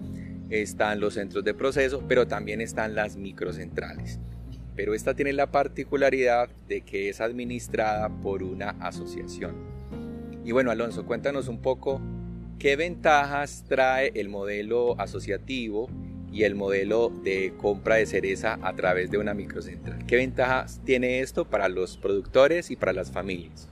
están 0.49 0.99
los 0.99 1.13
centros 1.13 1.45
de 1.45 1.53
proceso, 1.53 2.03
pero 2.09 2.27
también 2.27 2.59
están 2.59 2.93
las 2.93 3.15
microcentrales. 3.15 4.19
Pero 4.75 4.93
esta 4.93 5.13
tiene 5.13 5.31
la 5.31 5.49
particularidad 5.49 6.49
de 6.67 6.81
que 6.81 7.07
es 7.07 7.21
administrada 7.21 8.09
por 8.19 8.43
una 8.43 8.71
asociación. 8.81 9.74
Y 10.45 10.51
bueno, 10.51 10.71
Alonso, 10.71 11.05
cuéntanos 11.05 11.47
un 11.49 11.61
poco 11.61 11.99
¿Qué 12.59 12.77
ventajas 12.77 13.65
trae 13.67 14.11
el 14.15 14.29
modelo 14.29 14.99
asociativo 14.99 15.89
y 16.31 16.43
el 16.43 16.55
modelo 16.55 17.11
de 17.23 17.53
compra 17.57 17.95
de 17.95 18.05
cereza 18.05 18.57
a 18.61 18.73
través 18.73 19.11
de 19.11 19.17
una 19.17 19.33
microcentral? 19.33 20.05
¿Qué 20.07 20.15
ventajas 20.15 20.81
tiene 20.85 21.19
esto 21.19 21.45
para 21.45 21.67
los 21.67 21.97
productores 21.97 22.71
y 22.71 22.77
para 22.77 22.93
las 22.93 23.11
familias? 23.11 23.69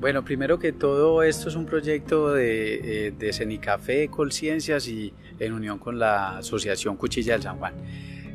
Bueno, 0.00 0.24
primero 0.24 0.58
que 0.58 0.72
todo, 0.72 1.22
esto 1.22 1.48
es 1.48 1.54
un 1.54 1.66
proyecto 1.66 2.32
de, 2.32 3.08
eh, 3.08 3.12
de 3.12 3.32
Cenicafé, 3.32 4.08
Colciencias 4.08 4.88
y 4.88 5.12
en 5.38 5.52
unión 5.52 5.78
con 5.78 5.98
la 5.98 6.38
Asociación 6.38 6.96
Cuchilla 6.96 7.34
del 7.34 7.42
San 7.42 7.58
Juan. 7.58 7.74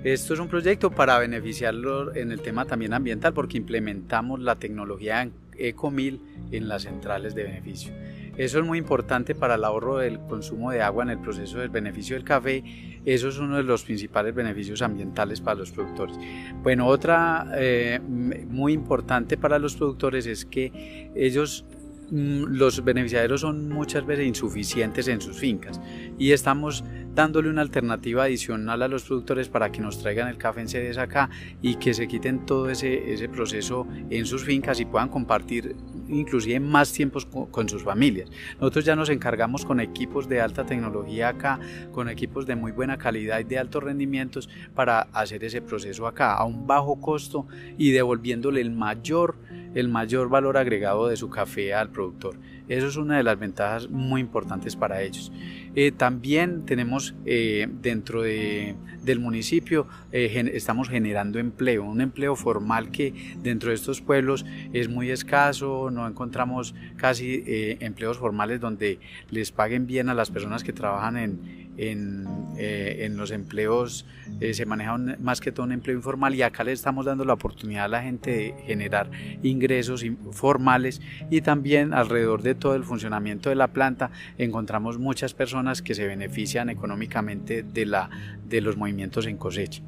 Esto 0.03 0.33
es 0.33 0.39
un 0.39 0.49
proyecto 0.49 0.91
para 0.91 1.17
beneficiarlo 1.17 2.13
en 2.13 2.31
el 2.31 2.41
tema 2.41 2.65
también 2.65 2.93
ambiental 2.93 3.33
porque 3.33 3.57
implementamos 3.57 4.39
la 4.39 4.55
tecnología 4.55 5.21
ECOMIL 5.57 6.21
en 6.51 6.67
las 6.67 6.83
centrales 6.83 7.35
de 7.35 7.43
beneficio. 7.43 7.93
Eso 8.37 8.59
es 8.59 8.65
muy 8.65 8.79
importante 8.79 9.35
para 9.35 9.55
el 9.55 9.63
ahorro 9.63 9.97
del 9.97 10.19
consumo 10.19 10.71
de 10.71 10.81
agua 10.81 11.03
en 11.03 11.11
el 11.11 11.19
proceso 11.19 11.59
del 11.59 11.69
beneficio 11.69 12.15
del 12.15 12.23
café. 12.23 12.63
Eso 13.05 13.27
es 13.27 13.37
uno 13.37 13.57
de 13.57 13.63
los 13.63 13.83
principales 13.83 14.33
beneficios 14.33 14.81
ambientales 14.81 15.39
para 15.39 15.59
los 15.59 15.71
productores. 15.71 16.17
Bueno, 16.63 16.87
otra 16.87 17.47
eh, 17.55 17.99
muy 18.01 18.73
importante 18.73 19.37
para 19.37 19.59
los 19.59 19.75
productores 19.75 20.25
es 20.25 20.45
que 20.45 21.11
ellos 21.15 21.65
mm, 22.09 22.45
los 22.45 22.83
beneficiarios 22.83 23.41
son 23.41 23.69
muchas 23.69 24.03
veces 24.03 24.25
insuficientes 24.25 25.07
en 25.07 25.21
sus 25.21 25.37
fincas 25.37 25.79
y 26.17 26.31
estamos 26.31 26.83
dándole 27.13 27.49
una 27.49 27.61
alternativa 27.61 28.23
adicional 28.23 28.81
a 28.81 28.87
los 28.87 29.03
productores 29.03 29.49
para 29.49 29.71
que 29.71 29.81
nos 29.81 29.99
traigan 29.99 30.27
el 30.27 30.37
café 30.37 30.61
en 30.61 30.67
sedes 30.67 30.97
acá 30.97 31.29
y 31.61 31.75
que 31.75 31.93
se 31.93 32.07
quiten 32.07 32.45
todo 32.45 32.69
ese, 32.69 33.13
ese 33.13 33.29
proceso 33.29 33.87
en 34.09 34.25
sus 34.25 34.43
fincas 34.43 34.79
y 34.79 34.85
puedan 34.85 35.09
compartir 35.09 35.75
inclusive 36.07 36.59
más 36.59 36.91
tiempos 36.91 37.25
con, 37.25 37.69
sus 37.69 37.83
familias. 37.83 38.29
Nosotros 38.59 38.85
ya 38.85 38.95
nos 38.95 39.09
encargamos 39.09 39.65
con 39.65 39.79
equipos 39.79 40.27
de 40.27 40.41
alta 40.41 40.65
tecnología 40.65 41.29
acá, 41.29 41.59
con 41.91 42.09
equipos 42.09 42.45
de 42.45 42.55
muy 42.55 42.71
buena 42.71 42.97
calidad 42.97 43.39
y 43.39 43.43
de 43.43 43.57
altos 43.57 43.83
rendimientos 43.83 44.49
para 44.75 45.01
hacer 45.13 45.43
ese 45.43 45.61
proceso 45.61 46.07
acá 46.07 46.33
a 46.33 46.43
un 46.45 46.67
bajo 46.67 46.99
costo 46.99 47.47
y 47.77 47.91
devolviéndole 47.91 48.61
el 48.61 48.71
mayor, 48.71 49.35
el 49.73 49.87
mayor 49.87 50.29
valor 50.29 50.57
agregado 50.57 51.07
de 51.07 51.17
su 51.17 51.29
café 51.29 51.73
al 51.73 51.89
productor. 51.89 52.35
Eso 52.69 52.87
es 52.87 52.95
una 52.95 53.17
de 53.17 53.23
las 53.23 53.37
ventajas 53.37 53.89
muy 53.89 54.21
importantes 54.21 54.75
para 54.75 55.01
ellos. 55.01 55.31
Eh, 55.75 55.91
también 55.91 56.65
tenemos 56.65 57.13
eh, 57.25 57.67
dentro 57.81 58.21
de, 58.21 58.75
del 59.03 59.19
municipio, 59.19 59.87
eh, 60.11 60.51
estamos 60.53 60.87
generando 60.87 61.39
empleo, 61.39 61.83
un 61.83 61.99
empleo 61.99 62.35
formal 62.35 62.91
que 62.91 63.13
dentro 63.41 63.69
de 63.69 63.75
estos 63.75 64.01
pueblos 64.01 64.45
es 64.71 64.87
muy 64.87 65.09
escaso, 65.09 65.89
no 65.91 66.07
encontramos 66.07 66.75
casi 66.95 67.43
empleos 67.79 68.17
formales 68.17 68.59
donde 68.59 68.99
les 69.29 69.51
paguen 69.51 69.87
bien 69.87 70.09
a 70.09 70.13
las 70.13 70.29
personas 70.29 70.63
que 70.63 70.73
trabajan 70.73 71.17
en, 71.17 71.62
en, 71.77 72.25
eh, 72.57 72.99
en 73.01 73.17
los 73.17 73.31
empleos 73.31 74.05
eh, 74.39 74.53
se 74.53 74.65
maneja 74.65 74.97
más 75.19 75.41
que 75.41 75.51
todo 75.51 75.65
un 75.65 75.71
empleo 75.71 75.95
informal 75.95 76.35
y 76.35 76.41
acá 76.41 76.63
le 76.63 76.71
estamos 76.71 77.05
dando 77.05 77.25
la 77.25 77.33
oportunidad 77.33 77.85
a 77.85 77.87
la 77.87 78.01
gente 78.01 78.31
de 78.31 78.55
generar 78.65 79.09
ingresos 79.41 80.05
formales 80.31 81.01
y 81.29 81.41
también 81.41 81.93
alrededor 81.93 82.41
de 82.41 82.55
todo 82.55 82.75
el 82.75 82.83
funcionamiento 82.83 83.49
de 83.49 83.55
la 83.55 83.67
planta 83.69 84.11
encontramos 84.37 84.97
muchas 84.97 85.33
personas 85.33 85.81
que 85.81 85.95
se 85.95 86.07
benefician 86.07 86.69
económicamente 86.69 87.63
de, 87.63 87.85
la, 87.85 88.09
de 88.47 88.61
los 88.61 88.77
movimientos 88.77 89.25
en 89.27 89.37
cosecha. 89.37 89.81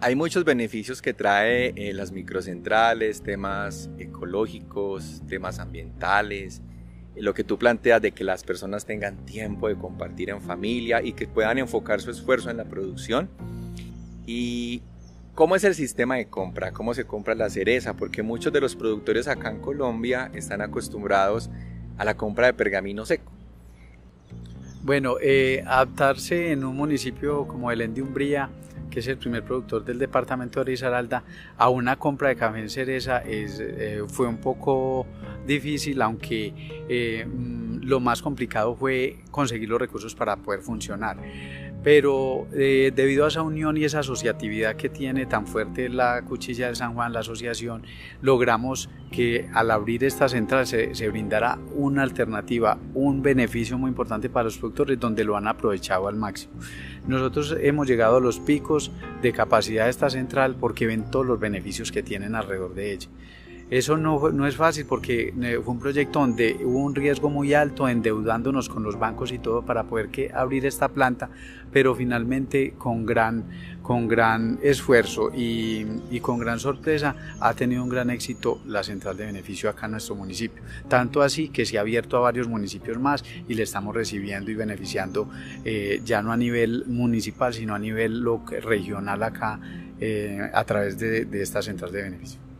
Hay 0.00 0.16
muchos 0.16 0.44
beneficios 0.44 1.00
que 1.00 1.14
trae 1.14 1.72
eh, 1.76 1.94
las 1.94 2.12
microcentrales, 2.12 3.22
temas 3.22 3.88
ecológicos, 3.98 5.22
temas 5.26 5.58
ambientales, 5.58 6.60
lo 7.16 7.34
que 7.34 7.44
tú 7.44 7.58
planteas 7.58 8.02
de 8.02 8.12
que 8.12 8.24
las 8.24 8.42
personas 8.42 8.84
tengan 8.84 9.24
tiempo 9.24 9.68
de 9.68 9.76
compartir 9.76 10.30
en 10.30 10.40
familia 10.40 11.02
y 11.02 11.12
que 11.12 11.26
puedan 11.26 11.58
enfocar 11.58 12.00
su 12.00 12.10
esfuerzo 12.10 12.50
en 12.50 12.56
la 12.56 12.64
producción. 12.64 13.28
¿Y 14.26 14.82
cómo 15.34 15.54
es 15.56 15.64
el 15.64 15.74
sistema 15.74 16.16
de 16.16 16.26
compra? 16.26 16.72
¿Cómo 16.72 16.94
se 16.94 17.04
compra 17.04 17.34
la 17.34 17.50
cereza? 17.50 17.94
Porque 17.94 18.22
muchos 18.22 18.52
de 18.52 18.60
los 18.60 18.74
productores 18.74 19.28
acá 19.28 19.50
en 19.50 19.60
Colombia 19.60 20.30
están 20.34 20.60
acostumbrados 20.60 21.50
a 21.98 22.04
la 22.04 22.16
compra 22.16 22.46
de 22.46 22.54
pergamino 22.54 23.06
seco. 23.06 23.30
Bueno, 24.82 25.16
eh, 25.22 25.62
adaptarse 25.66 26.52
en 26.52 26.64
un 26.64 26.76
municipio 26.76 27.46
como 27.46 27.70
el 27.70 27.94
de 27.94 28.02
Umbría 28.02 28.50
que 28.94 29.00
es 29.00 29.08
el 29.08 29.18
primer 29.18 29.42
productor 29.42 29.84
del 29.84 29.98
departamento 29.98 30.60
de 30.60 30.66
Risaralda, 30.66 31.24
a 31.58 31.68
una 31.68 31.96
compra 31.96 32.28
de 32.28 32.36
café 32.36 32.60
en 32.60 32.70
cereza 32.70 33.22
eh, 33.26 34.04
fue 34.06 34.28
un 34.28 34.36
poco 34.36 35.04
difícil, 35.44 36.00
aunque 36.00 36.54
eh, 36.88 37.26
mm, 37.26 37.80
lo 37.82 37.98
más 37.98 38.22
complicado 38.22 38.76
fue 38.76 39.16
conseguir 39.32 39.68
los 39.68 39.80
recursos 39.80 40.14
para 40.14 40.36
poder 40.36 40.60
funcionar. 40.60 41.16
Pero 41.84 42.48
eh, 42.54 42.92
debido 42.96 43.26
a 43.26 43.28
esa 43.28 43.42
unión 43.42 43.76
y 43.76 43.84
esa 43.84 44.00
asociatividad 44.00 44.74
que 44.74 44.88
tiene 44.88 45.26
tan 45.26 45.46
fuerte 45.46 45.90
la 45.90 46.22
Cuchilla 46.22 46.68
de 46.68 46.74
San 46.74 46.94
Juan, 46.94 47.12
la 47.12 47.20
asociación, 47.20 47.82
logramos 48.22 48.88
que 49.12 49.48
al 49.52 49.70
abrir 49.70 50.02
esta 50.02 50.28
central 50.28 50.66
se, 50.66 50.94
se 50.94 51.08
brindara 51.10 51.58
una 51.74 52.02
alternativa, 52.02 52.78
un 52.94 53.22
beneficio 53.22 53.78
muy 53.78 53.90
importante 53.90 54.30
para 54.30 54.44
los 54.44 54.56
productores 54.56 54.98
donde 54.98 55.24
lo 55.24 55.36
han 55.36 55.46
aprovechado 55.46 56.08
al 56.08 56.16
máximo. 56.16 56.54
Nosotros 57.06 57.54
hemos 57.60 57.86
llegado 57.86 58.16
a 58.16 58.20
los 58.20 58.40
picos 58.40 58.90
de 59.20 59.32
capacidad 59.32 59.84
de 59.84 59.90
esta 59.90 60.08
central 60.08 60.56
porque 60.58 60.86
ven 60.86 61.10
todos 61.10 61.26
los 61.26 61.38
beneficios 61.38 61.92
que 61.92 62.02
tienen 62.02 62.34
alrededor 62.34 62.74
de 62.74 62.92
ella. 62.92 63.08
Eso 63.74 63.96
no, 63.96 64.30
no, 64.30 64.46
es 64.46 64.54
fácil 64.54 64.86
porque 64.86 65.34
eh, 65.42 65.60
fue 65.60 65.74
un 65.74 65.80
proyecto 65.80 66.20
donde 66.20 66.60
hubo 66.62 66.78
un 66.78 66.94
riesgo 66.94 67.28
muy 67.28 67.54
alto 67.54 67.88
endeudándonos 67.88 68.68
con 68.68 68.84
los 68.84 69.00
bancos 69.00 69.32
y 69.32 69.40
todo 69.40 69.62
para 69.62 69.82
poder 69.82 70.10
que 70.10 70.30
abrir 70.32 70.64
esta 70.64 70.90
planta, 70.90 71.28
pero 71.72 71.92
finalmente 71.92 72.74
con 72.78 73.04
gran, 73.04 73.42
con 73.82 74.06
gran 74.06 74.60
esfuerzo 74.62 75.32
y, 75.34 75.84
y, 76.08 76.20
con 76.20 76.38
gran 76.38 76.60
sorpresa 76.60 77.16
ha 77.40 77.52
tenido 77.54 77.82
un 77.82 77.88
gran 77.88 78.10
éxito 78.10 78.60
la 78.64 78.84
central 78.84 79.16
de 79.16 79.26
beneficio 79.26 79.68
acá 79.68 79.86
en 79.86 79.92
nuestro 79.92 80.14
municipio. 80.14 80.62
Tanto 80.86 81.20
así 81.20 81.48
que 81.48 81.66
se 81.66 81.76
ha 81.76 81.80
abierto 81.80 82.16
a 82.16 82.20
varios 82.20 82.46
municipios 82.46 83.00
más 83.00 83.24
y 83.48 83.54
le 83.54 83.64
estamos 83.64 83.92
recibiendo 83.92 84.52
y 84.52 84.54
beneficiando 84.54 85.28
eh, 85.64 86.00
ya 86.04 86.22
no 86.22 86.30
a 86.30 86.36
nivel 86.36 86.84
municipal, 86.86 87.52
sino 87.52 87.74
a 87.74 87.80
nivel 87.80 88.24
regional 88.62 89.20
acá 89.24 89.58
eh, 89.98 90.48
a 90.54 90.62
través 90.62 90.96
de, 90.96 91.24
de 91.24 91.42
esta 91.42 91.60
central 91.60 91.90
de 91.90 92.02
beneficio. 92.02 92.53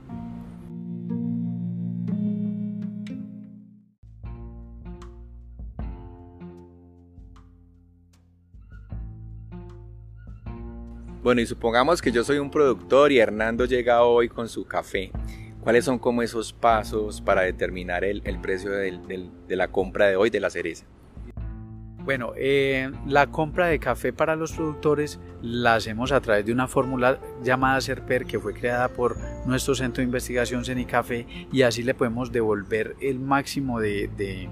Bueno, 11.25 11.41
y 11.41 11.47
supongamos 11.47 12.03
que 12.03 12.13
yo 12.13 12.23
soy 12.23 12.37
un 12.37 12.51
productor 12.51 13.11
y 13.11 13.19
Hernando 13.19 13.65
llega 13.65 14.03
hoy 14.03 14.29
con 14.29 14.47
su 14.47 14.67
café. 14.67 15.11
¿Cuáles 15.63 15.87
son 15.87 15.99
como 15.99 16.21
esos 16.21 16.53
pasos 16.53 17.23
para 17.23 17.41
determinar 17.41 18.05
el, 18.05 18.21
precio 18.43 18.71
de 18.71 19.31
la 19.49 19.69
compra 19.69 20.07
de 20.07 20.17
hoy 20.17 20.29
de 20.29 20.41
la 20.41 20.51
cereza? 20.51 20.85
Bueno, 22.01 22.35
eh, 22.37 22.93
la 23.07 23.29
compra 23.29 23.69
de 23.69 23.79
café 23.79 24.13
para 24.13 24.37
los 24.37 24.53
productores 24.53 25.19
la 25.41 25.77
hacemos 25.77 26.13
a 26.13 26.21
través 26.21 26.45
de 26.45 26.53
una 26.53 26.69
fórmula 26.69 27.19
llamada 27.43 27.81
CERPER 27.81 28.27
que 28.27 28.39
fue 28.39 28.53
creada 28.53 28.89
por 28.89 29.17
nuestro 29.47 29.75
centro 29.75 30.03
de 30.03 30.05
investigación 30.05 30.63
CENICAFé 30.63 31.27
y 31.51 31.63
así 31.63 31.83
le 31.83 31.95
podemos 31.95 32.33
devolver 32.33 32.97
el 33.01 33.19
máximo 33.19 33.81
de 33.81 34.51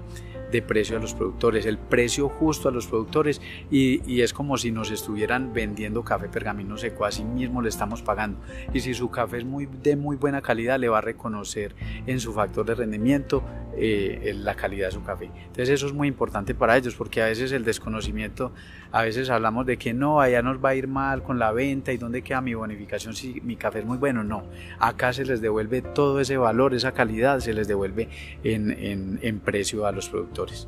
precio 0.61 0.97
a 0.97 0.99
los 0.99 1.13
productores, 1.13 1.65
el 1.65 1.77
precio 1.77 2.29
justo 2.29 2.69
a 2.69 2.71
los 2.71 2.87
productores 2.87 3.41
y, 3.71 4.21
es 4.21 4.33
como 4.33 4.57
si 4.57 4.71
nos 4.71 4.91
estuvieran 4.91 5.53
vendiendo 5.53 6.03
café 6.03 6.29
pergamino 6.29 6.77
seco, 6.77 7.05
así 7.05 7.23
mismo 7.23 7.61
le 7.61 7.69
estamos 7.69 8.01
pagando. 8.01 8.39
Y 8.73 8.79
si 8.79 8.93
su 8.93 9.09
café 9.09 9.37
es 9.37 9.45
muy, 9.45 9.65
de 9.65 9.95
muy 9.95 10.15
buena 10.15 10.41
calidad, 10.41 10.79
le 10.79 10.87
va 10.87 10.99
a 10.99 11.01
reconocer 11.01 11.75
en 12.05 12.19
su 12.19 12.33
factor 12.33 12.65
de 12.65 12.75
rendimiento 12.75 13.43
eh, 13.75 14.33
la 14.35 14.55
calidad 14.55 14.87
de 14.87 14.91
su 14.93 15.03
café. 15.03 15.25
Entonces 15.25 15.69
eso 15.69 15.87
es 15.87 15.93
muy 15.93 16.07
importante 16.07 16.53
para 16.55 16.77
ellos 16.77 16.95
porque 16.95 17.21
a 17.21 17.25
veces 17.25 17.51
el 17.51 17.65
desconocimiento, 17.65 18.53
a 18.93 19.01
veces 19.01 19.31
hablamos 19.31 19.65
de 19.65 19.77
que 19.77 19.91
no, 19.91 20.21
allá 20.21 20.43
nos 20.43 20.63
va 20.63 20.69
a 20.69 20.75
ir 20.75 20.87
mal 20.87 21.23
con 21.23 21.39
la 21.39 21.51
venta 21.51 21.91
y 21.91 21.97
dónde 21.97 22.21
queda 22.21 22.41
mi 22.41 22.53
bonificación 22.53 23.15
si 23.15 23.41
mi 23.41 23.55
café 23.55 23.79
es 23.79 23.85
muy 23.85 23.97
bueno. 23.97 24.23
No, 24.23 24.43
acá 24.77 25.11
se 25.11 25.25
les 25.25 25.41
devuelve 25.41 25.81
todo 25.81 26.19
ese 26.19 26.37
valor, 26.37 26.75
esa 26.75 26.91
calidad, 26.91 27.39
se 27.39 27.53
les 27.53 27.67
devuelve 27.67 28.07
en, 28.43 29.19
en 29.19 29.39
precio 29.39 29.87
a 29.87 29.91
los 29.91 30.09
productores. 30.09 30.67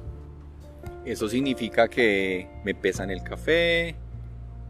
Eso 1.06 1.30
significa 1.30 1.88
que 1.88 2.50
me 2.64 2.74
pesan 2.74 3.12
el 3.12 3.22
café, 3.22 3.96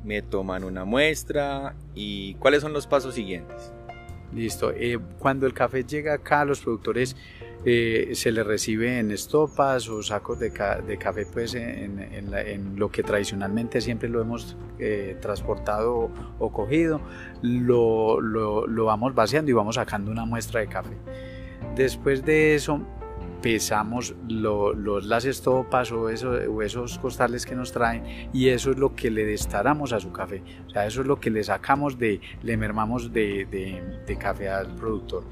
me 0.04 0.22
toman 0.22 0.66
una 0.66 0.84
muestra 0.84 1.76
y 1.96 2.34
cuáles 2.36 2.62
son 2.62 2.74
los 2.74 2.88
pasos 2.88 3.16
siguientes. 3.16 3.72
Listo. 4.34 4.72
Eh, 4.72 5.00
cuando 5.18 5.48
el 5.48 5.54
café 5.54 5.86
llega 5.86 6.16
acá, 6.16 6.44
los 6.44 6.60
productores 6.60 7.16
eh, 7.68 8.12
se 8.14 8.32
le 8.32 8.44
recibe 8.44 9.00
en 9.00 9.10
estopas 9.10 9.90
o 9.90 10.04
sacos 10.04 10.40
de, 10.40 10.52
café, 10.52 11.26
pues 11.26 11.56
en, 11.56 12.76
lo 12.76 12.92
que 12.92 13.02
tradicionalmente 13.02 13.82
siempre 13.82 14.08
lo 14.08 14.22
hemos 14.22 14.56
eh, 14.78 15.18
transportado 15.20 16.12
o, 16.38 16.52
cogido, 16.52 17.02
lo, 17.42 18.22
lo, 18.22 18.86
vamos 18.86 19.16
vaciando 19.16 19.50
y 19.50 19.56
vamos 19.56 19.76
sacando 19.76 20.12
una 20.12 20.26
muestra 20.26 20.60
de 20.60 20.68
café. 20.68 20.96
Después 21.76 22.24
de 22.24 22.54
eso, 22.54 22.82
pesamos 23.42 24.14
los, 24.30 25.04
las 25.06 25.26
estopas 25.26 25.92
o, 25.92 26.10
esos 26.10 27.00
costales 27.00 27.48
que 27.48 27.56
nos 27.56 27.72
traen 27.72 28.30
y 28.32 28.50
eso 28.50 28.70
es 28.70 28.78
lo 28.78 28.96
que 28.96 29.10
le 29.10 29.26
destaramos 29.26 29.92
a 29.92 30.00
su 30.00 30.12
café. 30.12 30.44
O 30.68 30.70
sea, 30.70 30.86
eso 30.86 31.02
es 31.02 31.08
lo 31.08 31.20
que 31.20 31.32
le 31.32 31.44
sacamos 31.44 31.98
de, 31.98 32.22
le 32.44 32.58
mermamos 32.58 33.12
de, 33.12 33.48
de 34.06 34.18
café 34.18 34.50
al 34.50 34.76
productor. 34.76 35.24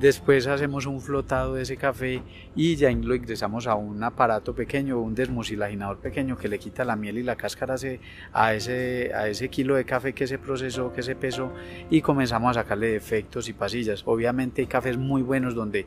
Después 0.00 0.48
hacemos 0.48 0.86
un 0.86 1.00
flotado 1.00 1.54
de 1.54 1.62
ese 1.62 1.76
café 1.76 2.22
y 2.56 2.74
ya 2.74 2.90
lo 2.90 3.14
ingresamos 3.14 3.66
a 3.68 3.76
un 3.76 4.02
aparato 4.02 4.52
pequeño, 4.54 4.98
un 4.98 5.14
desmucilaginador 5.14 5.98
pequeño 5.98 6.36
que 6.36 6.48
le 6.48 6.58
quita 6.58 6.84
la 6.84 6.96
miel 6.96 7.18
y 7.18 7.22
la 7.22 7.36
cáscara 7.36 7.76
a 8.32 8.54
ese, 8.54 9.12
a 9.14 9.28
ese 9.28 9.48
kilo 9.48 9.76
de 9.76 9.84
café 9.84 10.12
que 10.12 10.26
se 10.26 10.38
procesó, 10.38 10.92
que 10.92 11.02
se 11.02 11.14
pesó 11.14 11.52
y 11.88 12.00
comenzamos 12.00 12.56
a 12.56 12.62
sacarle 12.62 12.88
defectos 12.88 13.48
y 13.48 13.52
pasillas. 13.52 14.02
Obviamente 14.06 14.62
hay 14.62 14.66
cafés 14.66 14.98
muy 14.98 15.22
buenos 15.22 15.54
donde 15.54 15.86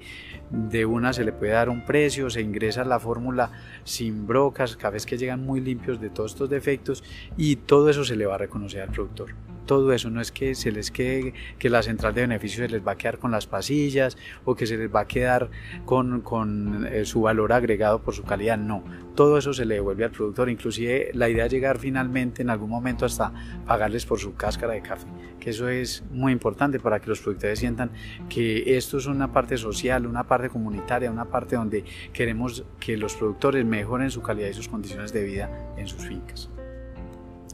de 0.50 0.86
una 0.86 1.12
se 1.12 1.26
le 1.26 1.34
puede 1.34 1.52
dar 1.52 1.70
un 1.70 1.86
precio, 1.86 2.30
se 2.30 2.42
ingresa 2.42 2.86
la 2.86 3.00
fórmula 3.00 3.52
sin 3.84 4.28
brocas, 4.28 4.78
cafés 4.78 5.06
que 5.06 5.18
llegan 5.18 5.46
muy 5.46 5.60
limpios 5.60 6.00
de 6.00 6.10
todos 6.10 6.32
estos 6.32 6.50
defectos 6.50 7.04
y 7.36 7.58
todo 7.58 7.90
eso 7.90 8.06
se 8.06 8.16
le 8.16 8.26
va 8.26 8.36
a 8.36 8.40
reconocer 8.40 8.82
al 8.82 8.92
productor. 8.92 9.55
Todo 9.66 9.94
eso, 9.94 10.10
no 10.10 10.22
es 10.22 10.32
que 10.32 10.56
se 10.56 10.72
les 10.72 10.92
quede, 10.92 11.34
que 11.60 11.70
la 11.70 11.84
central 11.84 12.14
de 12.14 12.22
beneficios 12.22 12.68
se 12.68 12.72
les 12.72 12.86
va 12.86 12.94
a 12.94 12.98
quedar 12.98 13.20
con 13.20 13.32
las 13.32 13.48
pasillas 13.48 14.18
o 14.46 14.56
que 14.56 14.68
se 14.68 14.78
les 14.78 14.94
va 14.94 15.02
a 15.02 15.08
quedar 15.08 15.50
con, 15.86 16.22
con 16.22 16.88
eh, 16.88 17.06
su 17.06 17.22
valor 17.22 17.54
agregado 17.54 18.02
por 18.02 18.14
su 18.14 18.24
calidad, 18.24 18.58
no, 18.58 18.84
todo 19.16 19.38
eso 19.38 19.54
se 19.54 19.66
le 19.66 19.76
devuelve 19.76 20.06
al 20.06 20.12
productor, 20.12 20.50
inclusive 20.50 21.12
la 21.14 21.30
idea 21.30 21.46
es 21.46 21.52
llegar 21.52 21.80
finalmente 21.80 22.42
en 22.42 22.50
algún 22.50 22.70
momento 22.70 23.06
hasta 23.06 23.34
pagarles 23.66 24.06
por 24.06 24.20
su 24.20 24.36
cáscara 24.36 24.74
de 24.74 24.82
café, 24.82 25.08
que 25.40 25.52
eso 25.52 25.70
es 25.70 26.04
muy 26.12 26.32
importante 26.32 26.80
para 26.80 27.00
que 27.00 27.10
los 27.10 27.20
productores 27.20 27.60
sientan 27.60 27.92
que 28.30 28.78
esto 28.78 28.98
es 28.98 29.06
una 29.06 29.32
parte 29.32 29.58
social, 29.58 30.06
una 30.06 30.26
parte 30.26 30.50
comunitaria, 30.50 31.12
una 31.12 31.26
parte 31.26 31.56
donde 31.56 31.84
queremos 32.14 32.64
que 32.80 32.98
los 32.98 33.16
productores 33.16 33.66
mejoren 33.66 34.12
su 34.12 34.22
calidad 34.22 34.50
y 34.50 34.54
sus 34.54 34.68
condiciones 34.68 35.14
de 35.14 35.24
vida 35.24 35.50
en 35.78 35.88
sus 35.88 36.06
fincas. 36.06 36.50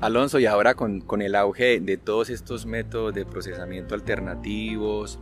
Alonso, 0.02 0.40
y 0.40 0.48
ahora 0.48 0.74
con, 0.74 1.02
con, 1.02 1.22
el 1.22 1.36
auge 1.36 1.80
de 1.80 1.96
todos 1.96 2.32
estos 2.32 2.66
métodos 2.66 3.14
de 3.14 3.24
procesamiento 3.24 3.94
alternativos 3.94 5.20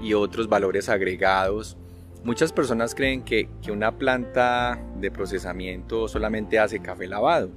y 0.00 0.14
otros 0.14 0.48
valores 0.48 0.88
agregados, 0.88 1.76
muchas 2.22 2.52
personas 2.52 2.94
creen 2.94 3.24
que, 3.24 3.48
que 3.60 3.72
una 3.72 3.98
planta 3.98 4.80
de 5.00 5.10
procesamiento 5.10 6.06
solamente 6.06 6.60
hace 6.60 6.78
café 6.78 7.08
lavado, 7.08 7.50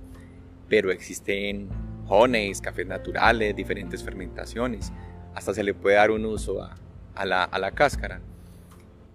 pero 0.68 0.92
existen 0.92 1.70
honeys, 2.08 2.60
cafés 2.60 2.88
naturales, 2.88 3.56
diferentes 3.56 4.04
fermentaciones, 4.04 4.92
hasta 5.36 5.54
se 5.54 5.64
le 5.64 5.76
puede 5.76 5.98
dar 5.98 6.10
un 6.10 6.26
uso 6.26 6.64
a, 6.64 6.76
a, 7.14 7.26
la, 7.28 7.44
a 7.44 7.60
la, 7.60 7.70
cáscara. 7.70 8.20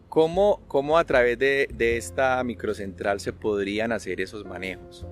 ¿Cómo, 0.09 0.63
¿Cómo, 0.69 0.97
a 0.97 1.03
través 1.03 1.37
de, 1.41 1.69
de 1.75 1.97
esta 1.97 2.43
microcentral 2.45 3.19
se 3.19 3.33
podrían 3.33 3.91
hacer 3.91 4.21
esos 4.21 4.45
manejos? 4.45 5.05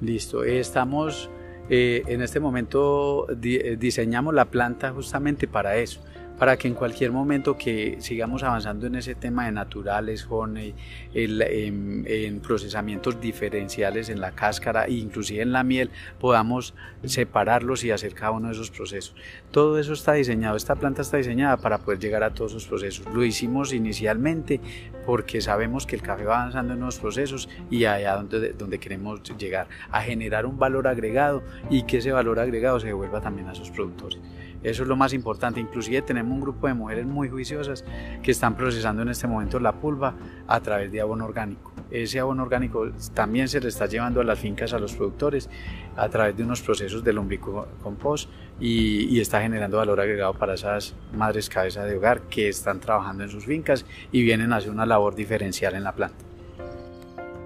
Listo, 0.00 0.44
estamos 0.44 1.28
eh, 1.70 2.02
en 2.06 2.22
este 2.22 2.40
momento 2.40 3.26
eh, 3.30 3.76
diseñamos 3.78 4.34
la 4.34 4.46
planta 4.46 4.92
justamente 4.92 5.46
para 5.46 5.76
eso, 5.76 6.00
para 6.38 6.56
que 6.56 6.68
en 6.68 6.74
cualquier 6.74 7.10
momento 7.10 7.58
que 7.58 7.96
sigamos 8.00 8.42
avanzando 8.42 8.86
en 8.86 8.94
ese 8.94 9.14
tema 9.14 9.46
de 9.46 9.52
naturales, 9.52 10.26
honey, 10.28 10.74
en, 11.14 12.40
procesamientos 12.40 13.20
diferenciales 13.20 14.08
en 14.08 14.20
la 14.20 14.30
cáscara 14.32 14.86
e 14.86 14.92
inclusive 14.92 15.42
en 15.42 15.52
la 15.52 15.64
miel, 15.64 15.90
podamos 16.20 16.74
separarlos 17.04 17.84
y 17.84 17.90
hacer 17.90 18.14
cada 18.14 18.32
uno 18.32 18.48
de 18.48 18.54
esos 18.54 18.70
procesos. 18.70 19.14
Todo 19.50 19.78
eso 19.78 19.92
está 19.92 20.12
diseñado, 20.12 20.56
esta 20.56 20.76
planta 20.76 21.02
está 21.02 21.16
diseñada 21.16 21.56
para 21.56 21.78
poder 21.78 21.98
llegar 21.98 22.22
a 22.22 22.30
todos 22.30 22.52
esos 22.52 22.66
procesos. 22.66 23.06
Lo 23.12 23.24
hicimos 23.24 23.72
inicialmente 23.72 24.60
porque 25.04 25.40
sabemos 25.40 25.86
que 25.86 25.96
el 25.96 26.02
café 26.02 26.24
va 26.24 26.40
avanzando 26.40 26.74
en 26.74 26.80
los 26.80 26.98
procesos 26.98 27.48
y 27.70 27.84
allá 27.86 28.14
donde, 28.14 28.52
donde 28.52 28.78
queremos 28.78 29.22
llegar, 29.36 29.66
a 29.90 30.02
generar 30.02 30.46
un 30.46 30.58
valor 30.58 30.86
agregado 30.86 31.42
y 31.70 31.82
que 31.82 31.98
ese 31.98 32.12
valor 32.12 32.38
agregado 32.38 32.78
se 32.78 32.88
devuelva 32.88 33.20
también 33.20 33.48
a 33.48 33.54
sus 33.54 33.70
productores. 33.70 34.18
Eso 34.62 34.82
es 34.82 34.88
lo 34.88 34.96
más 34.96 35.12
importante. 35.12 35.60
Inclusive 35.60 36.02
tenemos 36.02 36.32
un 36.32 36.40
grupo 36.40 36.66
de 36.66 36.74
mujeres 36.74 37.06
muy 37.06 37.28
juiciosas 37.28 37.84
que 38.22 38.30
están 38.30 38.56
procesando 38.56 39.02
en 39.02 39.08
este 39.08 39.26
momento 39.26 39.60
la 39.60 39.72
pulva 39.72 40.14
a 40.46 40.60
través 40.60 40.90
de 40.90 41.00
abono 41.00 41.24
orgánico. 41.24 41.72
Ese 41.90 42.20
abono 42.20 42.42
orgánico 42.42 42.90
también 43.14 43.48
se 43.48 43.60
le 43.60 43.68
está 43.68 43.86
llevando 43.86 44.20
a 44.20 44.24
las 44.24 44.38
fincas, 44.38 44.72
a 44.72 44.78
los 44.78 44.94
productores, 44.94 45.48
a 45.96 46.08
través 46.08 46.36
de 46.36 46.42
unos 46.42 46.60
procesos 46.60 47.02
de 47.02 47.12
lombricompost 47.12 48.28
y, 48.60 49.04
y 49.04 49.20
está 49.20 49.40
generando 49.40 49.78
valor 49.78 50.00
agregado 50.00 50.34
para 50.34 50.54
esas 50.54 50.94
madres 51.12 51.48
cabeza 51.48 51.84
de 51.84 51.96
hogar 51.96 52.22
que 52.22 52.48
están 52.48 52.80
trabajando 52.80 53.24
en 53.24 53.30
sus 53.30 53.46
fincas 53.46 53.86
y 54.12 54.22
vienen 54.22 54.52
a 54.52 54.56
hacer 54.56 54.70
una 54.70 54.86
labor 54.86 55.14
diferencial 55.14 55.74
en 55.74 55.84
la 55.84 55.92
planta. 55.92 56.24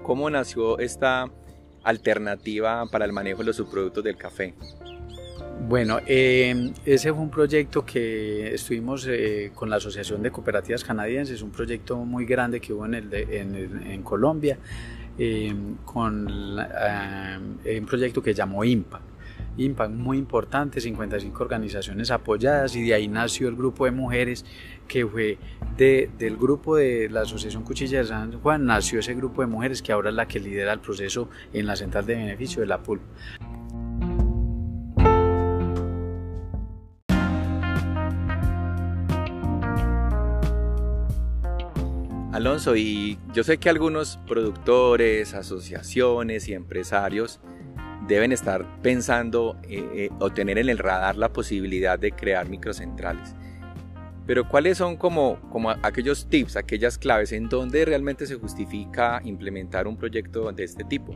¿Cómo 0.01 0.29
nació 0.29 0.79
esta 0.79 1.29
alternativa 1.83 2.85
para 2.87 3.05
el 3.05 3.13
manejo 3.13 3.39
de 3.39 3.45
los 3.45 3.55
subproductos 3.55 4.03
del 4.03 4.17
café? 4.17 4.53
Bueno, 5.67 5.99
eh, 6.05 6.73
ese 6.85 7.13
fue 7.13 7.21
un 7.21 7.29
proyecto 7.29 7.85
que 7.85 8.53
estuvimos 8.53 9.07
eh, 9.09 9.51
con 9.55 9.69
la 9.69 9.77
Asociación 9.77 10.21
de 10.21 10.29
Cooperativas 10.29 10.83
Canadienses, 10.83 11.41
un 11.41 11.51
proyecto 11.51 11.97
muy 11.97 12.25
grande 12.25 12.59
que 12.59 12.73
hubo 12.73 12.85
en, 12.85 12.95
el 12.95 13.13
en, 13.13 14.03
Colombia, 14.03 14.57
eh, 15.17 15.55
con 15.85 16.27
un 16.27 17.85
proyecto 17.87 18.21
que 18.21 18.33
llamó 18.33 18.65
IMPACT. 18.65 19.03
IMPACT 19.57 19.91
muy 19.91 20.17
importante, 20.17 20.81
55 20.81 21.41
organizaciones 21.41 22.11
apoyadas 22.11 22.75
y 22.75 22.83
de 22.83 22.95
ahí 22.95 23.07
nació 23.07 23.47
el 23.47 23.55
grupo 23.55 23.85
de 23.85 23.91
mujeres 23.91 24.43
que 24.87 25.07
fue 25.07 25.37
de, 25.77 26.09
del 26.19 26.35
grupo 26.35 26.75
de 26.75 27.09
la 27.09 27.21
Asociación 27.21 27.63
Cuchilla 27.63 27.99
de 27.99 28.05
San 28.05 28.39
Juan, 28.41 28.65
nació 28.65 28.99
ese 28.99 29.13
grupo 29.13 29.41
de 29.41 29.47
mujeres 29.47 29.81
que 29.81 29.93
ahora 29.93 30.09
es 30.09 30.15
la 30.15 30.27
que 30.27 30.41
lidera 30.41 30.73
el 30.73 30.81
proceso 30.81 31.29
en 31.53 31.67
la 31.67 31.77
central 31.77 32.05
de 32.05 32.15
beneficio 32.15 32.59
de 32.59 32.67
la 32.67 32.79
pulpa. 32.83 33.05
Alonso, 42.33 42.75
y 42.75 43.19
yo 43.31 43.43
sé 43.43 43.59
que 43.59 43.69
algunos 43.69 44.17
productores, 44.27 45.35
asociaciones 45.35 46.47
y 46.47 46.55
empresarios 46.55 47.39
deben 48.07 48.31
estar 48.31 48.81
pensando 48.81 49.55
eh, 49.69 49.87
eh, 49.93 50.09
o 50.19 50.31
tener 50.31 50.57
en 50.57 50.67
el 50.67 50.79
radar 50.79 51.15
la 51.15 51.31
posibilidad 51.31 51.99
de 51.99 52.11
crear 52.11 52.49
microcentrales. 52.49 53.35
Pero 54.25 54.49
¿cuáles 54.49 54.79
son 54.79 54.97
como, 54.97 55.39
como 55.51 55.69
aquellos 55.69 56.27
tips, 56.27 56.55
aquellas 56.55 56.97
claves 56.97 57.31
en 57.33 57.49
donde 57.49 57.85
realmente 57.85 58.25
se 58.25 58.33
justifica 58.33 59.21
implementar 59.23 59.87
un 59.87 59.95
proyecto 59.95 60.51
de 60.51 60.63
este 60.63 60.83
tipo? 60.83 61.15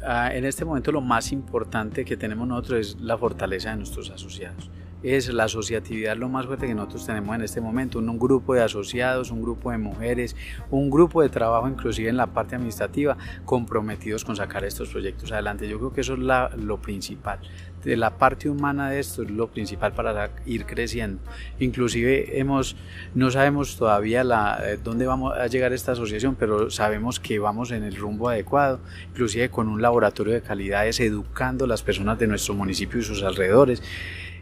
Ah, 0.00 0.32
en 0.32 0.44
este 0.44 0.64
momento 0.64 0.92
lo 0.92 1.00
más 1.00 1.32
importante 1.32 2.04
que 2.04 2.16
tenemos 2.16 2.46
nosotros 2.46 2.78
es 2.78 3.00
la 3.00 3.18
fortaleza 3.18 3.70
de 3.70 3.78
nuestros 3.78 4.10
asociados 4.10 4.70
es 5.02 5.32
la 5.32 5.44
asociatividad 5.44 6.16
lo 6.16 6.28
más 6.28 6.46
fuerte 6.46 6.66
que 6.66 6.74
nosotros 6.74 7.06
tenemos 7.06 7.34
en 7.34 7.42
este 7.42 7.60
momento, 7.60 7.98
un, 7.98 8.18
grupo 8.18 8.54
de 8.54 8.62
asociados, 8.62 9.30
un 9.30 9.42
grupo 9.42 9.70
de 9.70 9.78
mujeres, 9.78 10.36
un 10.70 10.90
grupo 10.90 11.22
de 11.22 11.28
trabajo 11.28 11.68
inclusive 11.68 12.08
en 12.08 12.16
la 12.16 12.26
parte 12.26 12.54
administrativa 12.54 13.16
comprometidos 13.44 14.24
con 14.24 14.36
sacar 14.36 14.64
estos 14.64 14.90
proyectos 14.90 15.32
adelante. 15.32 15.68
Yo 15.68 15.78
creo 15.78 15.92
que 15.92 16.02
eso 16.02 16.14
es 16.14 16.20
lo 16.58 16.80
principal. 16.80 17.40
De 17.84 17.96
la 17.96 18.16
parte 18.16 18.48
humana 18.48 18.90
de 18.90 19.00
esto 19.00 19.22
es 19.24 19.30
lo 19.30 19.48
principal 19.48 19.92
para 19.92 20.30
ir 20.46 20.66
creciendo. 20.66 21.20
Inclusive 21.58 22.38
hemos, 22.38 22.76
no 23.14 23.30
sabemos 23.32 23.76
todavía 23.76 24.22
la, 24.22 24.60
eh, 24.64 24.78
dónde 24.82 25.04
vamos 25.04 25.36
a 25.36 25.48
llegar 25.48 25.72
esta 25.72 25.92
asociación, 25.92 26.36
pero 26.36 26.70
sabemos 26.70 27.18
que 27.18 27.40
vamos 27.40 27.72
en 27.72 27.82
el 27.82 27.96
rumbo 27.96 28.28
adecuado, 28.28 28.78
inclusive 29.08 29.50
con 29.50 29.66
un 29.66 29.82
laboratorio 29.82 30.32
de 30.32 30.42
calidades 30.42 31.00
educando 31.00 31.64
a 31.64 31.68
las 31.68 31.82
personas 31.82 32.20
de 32.20 32.28
nuestro 32.28 32.54
municipio 32.54 33.00
y 33.00 33.02
sus 33.02 33.24
alrededores 33.24 33.82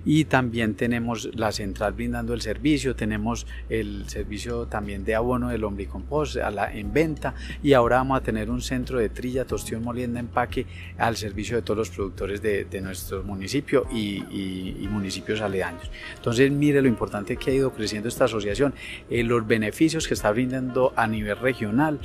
y 0.05 0.25
también 0.25 0.75
tenemos 0.75 1.31
la 1.35 1.53
central 1.53 1.93
brindando 1.93 2.35
el 2.35 2.41
servicio, 2.41 2.97
tenemos 2.97 3.47
el 3.69 4.09
servicio 4.09 4.67
también 4.67 5.05
de 5.05 5.15
abono 5.15 5.49
del 5.49 5.61
lombricompost 5.61 6.37
a 6.37 6.51
la, 6.51 6.73
en 6.73 6.93
venta 6.93 7.35
y 7.63 7.73
ahora 7.73 7.97
vamos 7.97 8.19
a 8.19 8.23
tener 8.23 8.51
un 8.51 8.63
centro 8.63 8.99
de 8.99 9.09
trilla, 9.09 9.45
tostión, 9.45 9.83
molienda, 9.83 10.21
empaque 10.21 10.67
al 10.99 11.17
servicio 11.17 11.57
de 11.57 11.63
todos 11.63 11.79
los 11.79 11.91
productores 11.91 12.43
de, 12.43 12.65
de 12.65 12.81
nuestro 12.81 13.23
municipio 13.23 13.87
y, 13.93 14.25
y, 14.31 14.89
municipios 14.91 15.41
aledaños. 15.41 15.89
Entonces 16.17 16.51
mire 16.51 16.83
lo 16.83 16.89
importante 16.89 17.37
que 17.37 17.53
ha 17.53 17.55
ido 17.55 17.73
creciendo 17.73 18.09
esta 18.09 18.25
asociación, 18.25 18.75
eh, 19.09 19.23
los 19.23 19.47
beneficios 19.47 20.09
que 20.09 20.15
está 20.15 20.33
brindando 20.33 20.93
a 20.97 21.07
nivel 21.07 21.39
regional 21.39 22.01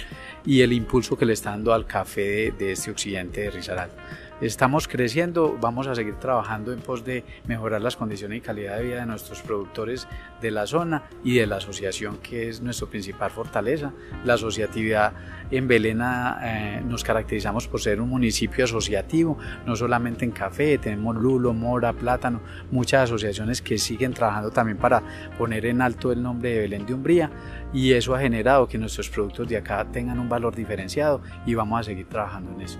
y 0.45 0.61
el 0.61 0.71
impulso 0.71 1.17
que 1.17 1.25
le 1.25 1.33
está 1.33 1.51
dando 1.51 1.73
al 1.73 1.87
café 1.87 2.21
de, 2.21 2.51
de 2.51 2.71
este 2.73 2.91
occidente 2.91 3.41
de 3.41 3.51
Risaralda. 3.51 3.95
Estamos 4.41 4.89
creciendo, 4.89 5.57
vamos 5.61 5.87
a 5.87 5.95
seguir 5.95 6.15
trabajando 6.15 6.73
en 6.73 6.81
pos 6.81 7.05
de 7.05 7.23
mejorar 7.47 7.79
las 7.79 7.95
condiciones 7.95 8.39
y 8.39 8.41
calidad 8.41 8.75
de 8.75 8.83
vida 8.83 8.99
de 8.99 9.05
nuestros 9.05 9.41
productores 9.41 10.09
de 10.41 10.51
la 10.51 10.67
zona 10.67 11.03
y 11.23 11.35
de 11.35 11.47
la 11.47 11.55
asociación 11.55 12.17
que 12.17 12.49
es 12.49 12.61
nuestra 12.61 12.85
principal 12.87 13.31
fortaleza. 13.31 13.93
La 14.25 14.33
asociatividad 14.33 15.13
en 15.51 15.69
Belén 15.69 16.01
eh, 16.03 16.81
nos 16.85 17.05
caracterizamos 17.05 17.69
por 17.69 17.79
ser 17.79 18.01
un 18.01 18.09
municipio 18.09 18.65
asociativo, 18.65 19.37
no 19.65 19.77
solamente 19.77 20.25
en 20.25 20.31
café, 20.31 20.77
tenemos 20.79 21.15
lulo, 21.15 21.53
mora, 21.53 21.93
plátano, 21.93 22.41
muchas 22.71 23.03
asociaciones 23.03 23.61
que 23.61 23.77
siguen 23.77 24.13
trabajando 24.13 24.51
también 24.51 24.77
para 24.77 25.01
poner 25.37 25.65
en 25.65 25.81
alto 25.81 26.11
el 26.11 26.21
nombre 26.21 26.49
de 26.49 26.59
Belén 26.59 26.85
de 26.85 26.93
Umbría 26.93 27.31
y 27.73 27.93
eso 27.93 28.13
ha 28.13 28.19
generado 28.19 28.67
que 28.67 28.77
nuestros 28.77 29.09
productos 29.09 29.47
de 29.47 29.55
acá 29.55 29.85
tengan 29.93 30.19
un 30.19 30.27
valor 30.27 30.53
diferenciado 30.53 31.21
y 31.45 31.53
vamos 31.53 31.79
a 31.79 31.83
seguir 31.83 32.09
trabajando 32.09 32.51
en 32.51 32.59
eso. 32.59 32.79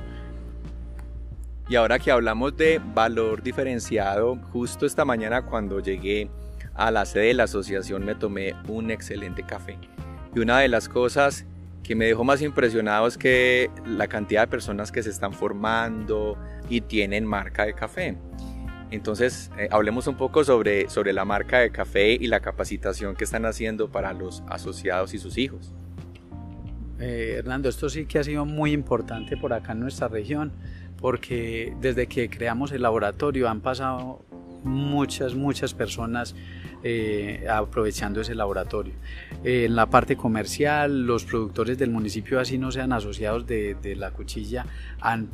Y 1.67 1.75
ahora 1.75 1.97
que 1.97 2.12
hablamos 2.12 2.56
de 2.56 2.80
valor 2.93 3.41
diferenciado, 3.41 4.36
justo 4.51 4.86
esta 4.86 5.04
mañana 5.04 5.41
cuando 5.41 5.80
llegué 5.80 6.30
a 6.75 6.91
la 6.91 7.06
sede 7.06 7.28
de 7.28 7.34
la 7.34 7.45
asociación 7.45 8.06
me 8.06 8.13
tomé 8.13 8.54
un 8.67 8.91
excelente 8.91 9.41
café. 9.41 9.78
Y 10.36 10.39
una 10.39 10.60
de 10.60 10.67
las 10.67 10.88
cosas 10.88 11.45
que 11.82 11.95
me 11.95 12.06
dejó 12.06 12.23
más 12.23 12.41
impresionado 12.41 13.08
es 13.08 13.17
que 13.17 13.71
la 13.86 14.08
cantidad 14.08 14.41
de 14.41 14.47
personas 14.47 14.91
que 14.91 15.01
se 15.01 15.10
están 15.10 15.34
formando 15.34 16.38
y 16.69 16.82
tienen 16.82 17.25
marca 17.25 17.65
de 17.65 17.73
café. 17.73 18.15
Entonces, 18.91 19.49
eh, 19.58 19.67
hablemos 19.71 20.06
un 20.06 20.15
poco 20.15 20.43
sobre, 20.43 20.88
sobre 20.89 21.13
la 21.13 21.25
marca 21.25 21.60
de 21.60 21.71
café 21.71 22.12
y 22.13 22.28
la 22.28 22.41
capacitación 22.41 23.15
que 23.15 23.23
están 23.23 23.45
haciendo 23.45 23.89
para 23.89 24.13
los 24.13 24.43
asociados 24.47 25.16
y 25.16 25.18
sus 25.18 25.38
hijos. 25.39 25.74
eh, 26.99 27.36
Hernando, 27.39 27.70
esto 27.70 27.89
sí 27.89 28.05
que 28.05 28.20
ha 28.20 28.24
sido 28.24 28.45
muy 28.45 28.72
importante 28.72 29.36
por 29.36 29.53
acá 29.53 29.72
en 29.72 29.80
nuestra 29.80 30.07
región, 30.07 30.51
porque 31.06 31.72
desde 31.82 32.08
que 32.08 32.32
creamos 32.32 32.72
el 32.72 32.82
laboratorio 32.82 33.47
han 33.47 33.62
pasado 33.62 34.26
muchas, 34.64 35.36
muchas 35.36 35.76
personas 35.76 36.34
eh, 36.88 37.47
aprovechando 37.49 38.21
ese 38.21 38.36
laboratorio. 38.36 38.93
Eh, 39.43 39.65
en 39.65 39.75
la 39.75 39.88
parte 39.88 40.15
comercial, 40.15 41.07
los 41.07 41.25
productores 41.25 41.79
del 41.79 41.89
municipio, 41.89 42.39
así 42.39 42.59
no 42.59 42.71
sean 42.71 42.93
asociados 42.93 43.47
de, 43.47 43.95
la 43.97 44.11
cuchilla, 44.11 44.67
han, 45.01 45.29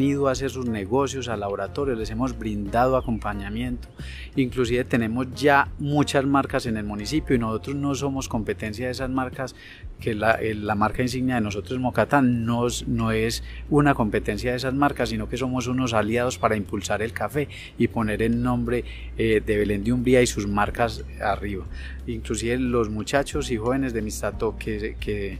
ido 0.00 0.28
a 0.28 0.30
hacer 0.30 0.48
sus 0.48 0.66
negocios 0.66 1.26
al 1.26 1.40
laboratorio, 1.40 1.96
les 1.96 2.10
hemos 2.10 2.38
brindado 2.38 2.96
acompañamiento. 2.96 3.88
Inclusive 4.36 4.84
tenemos 4.84 5.26
ya 5.34 5.72
muchas 5.80 6.24
marcas 6.24 6.66
en 6.66 6.76
el 6.76 6.84
municipio 6.84 7.34
y 7.34 7.40
nosotros 7.40 7.74
no 7.74 7.96
somos 7.96 8.28
competencia 8.28 8.86
de 8.86 8.92
esas 8.92 9.10
marcas, 9.10 9.56
que 9.98 10.14
la, 10.14 10.38
la 10.40 10.76
marca 10.76 11.02
insignia 11.02 11.36
de 11.36 11.40
nosotros 11.40 11.80
Mocatán 11.80 12.44
no, 12.44 12.68
es 13.10 13.42
una 13.70 13.94
competencia 13.94 14.52
de 14.52 14.58
esas 14.58 14.74
marcas, 14.74 15.08
sino 15.08 15.28
que 15.28 15.36
somos 15.36 15.66
unos 15.66 15.94
aliados 15.94 16.38
para 16.38 16.54
impulsar 16.54 17.02
el 17.02 17.12
café 17.12 17.48
y 17.76 17.88
poner 17.88 18.22
el 18.22 18.40
nombre 18.40 18.84
eh, 19.18 19.42
de 19.44 19.56
Belén 19.56 19.82
de 19.82 19.92
Umbría 19.92 20.22
y 20.22 20.28
sus 20.28 20.46
marcas 20.46 20.75
arriba. 21.20 21.64
Inclusive 22.06 22.58
los 22.58 22.90
muchachos 22.90 23.50
y 23.50 23.56
jóvenes 23.56 23.92
de 23.92 24.02
Mistato 24.02 24.56
que, 24.58 24.96
que, 25.00 25.38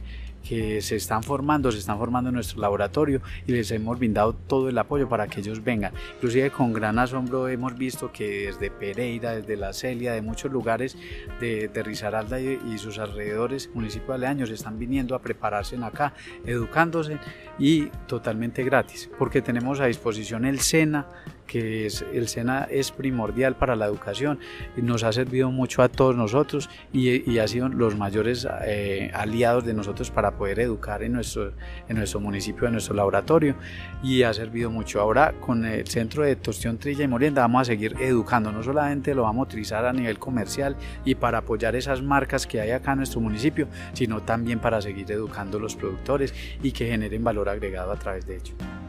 se 0.81 0.95
están 0.95 1.23
formando, 1.23 1.73
se 1.73 1.77
están 1.77 1.97
formando 1.97 2.29
en 2.29 2.35
nuestro 2.35 2.61
laboratorio 2.61 3.21
y 3.45 3.51
les 3.51 3.69
hemos 3.71 3.99
brindado 3.99 4.33
todo 4.33 4.69
el 4.69 4.77
apoyo 4.77 5.09
para 5.09 5.27
que 5.27 5.41
ellos 5.41 5.61
vengan. 5.61 5.91
Inclusive 6.15 6.51
con 6.51 6.71
gran 6.71 6.97
asombro 6.99 7.49
hemos 7.49 7.77
visto 7.77 8.13
que 8.13 8.45
desde 8.45 8.71
Pereira, 8.71 9.35
desde 9.35 9.57
La 9.57 9.73
Celia, 9.73 10.13
de 10.13 10.21
muchos 10.21 10.49
lugares 10.49 10.97
de, 11.41 11.67
de 11.67 11.83
Risaralda 11.83 12.39
y, 12.39 12.61
y, 12.73 12.77
sus 12.77 12.97
alrededores, 12.97 13.69
municipio 13.73 14.13
aledaños, 14.13 14.49
están 14.49 14.79
viniendo 14.79 15.15
a 15.15 15.21
prepararse 15.21 15.75
en 15.75 15.83
acá, 15.83 16.13
educándose 16.45 17.17
y 17.59 17.87
totalmente 18.07 18.63
gratis, 18.63 19.09
porque 19.19 19.41
tenemos 19.41 19.81
a 19.81 19.87
disposición 19.87 20.45
el 20.45 20.61
SENA, 20.61 21.07
que 21.47 21.87
el 22.13 22.27
SENA 22.27 22.67
es 22.69 22.91
primordial 22.91 23.55
para 23.55 23.75
la 23.75 23.85
educación, 23.85 24.39
nos 24.75 25.03
ha 25.03 25.11
servido 25.11 25.49
mucho 25.51 25.81
a 25.81 25.89
todos 25.89 26.15
nosotros 26.15 26.69
y, 26.93 27.37
ha 27.37 27.47
sido 27.47 27.69
los 27.69 27.95
mayores 27.95 28.47
eh, 28.65 29.11
aliados 29.13 29.63
de 29.63 29.73
nosotros 29.73 30.09
para 30.09 30.37
poder 30.37 30.59
educar 30.59 31.03
en 31.03 31.13
nuestro, 31.13 31.53
en 31.87 31.97
nuestro 31.97 32.19
municipio, 32.19 32.65
en 32.65 32.73
nuestro 32.73 32.95
laboratorio 32.95 33.55
y 34.03 34.23
ha 34.23 34.33
servido 34.33 34.69
mucho. 34.71 34.99
Ahora 34.99 35.33
con 35.39 35.65
el 35.65 35.87
Centro 35.87 36.23
de 36.23 36.35
Tostión 36.35 36.77
Trilla 36.77 37.03
y 37.03 37.07
Morienda 37.07 37.41
vamos 37.41 37.61
a 37.61 37.65
seguir 37.65 37.95
educando, 37.99 38.51
no 38.51 38.63
solamente 38.63 39.13
lo 39.13 39.23
vamos 39.23 39.45
a 39.45 39.49
utilizar 39.49 39.85
a 39.85 39.93
nivel 39.93 40.19
comercial 40.19 40.75
y 41.05 41.15
para 41.15 41.39
apoyar 41.39 41.75
esas 41.75 42.01
marcas 42.01 42.47
que 42.47 42.59
hay 42.59 42.71
acá 42.71 42.91
en 42.93 42.99
nuestro 42.99 43.21
municipio, 43.21 43.67
sino 43.93 44.21
también 44.21 44.59
para 44.59 44.81
seguir 44.81 45.11
educando 45.11 45.59
los 45.59 45.75
productores 45.75 46.33
y 46.61 46.71
que 46.71 46.87
generen 46.87 47.23
valor 47.23 47.49
agregado 47.49 47.91
a 47.91 47.97
través 47.97 48.25
de 48.25 48.35
ello. 48.35 48.86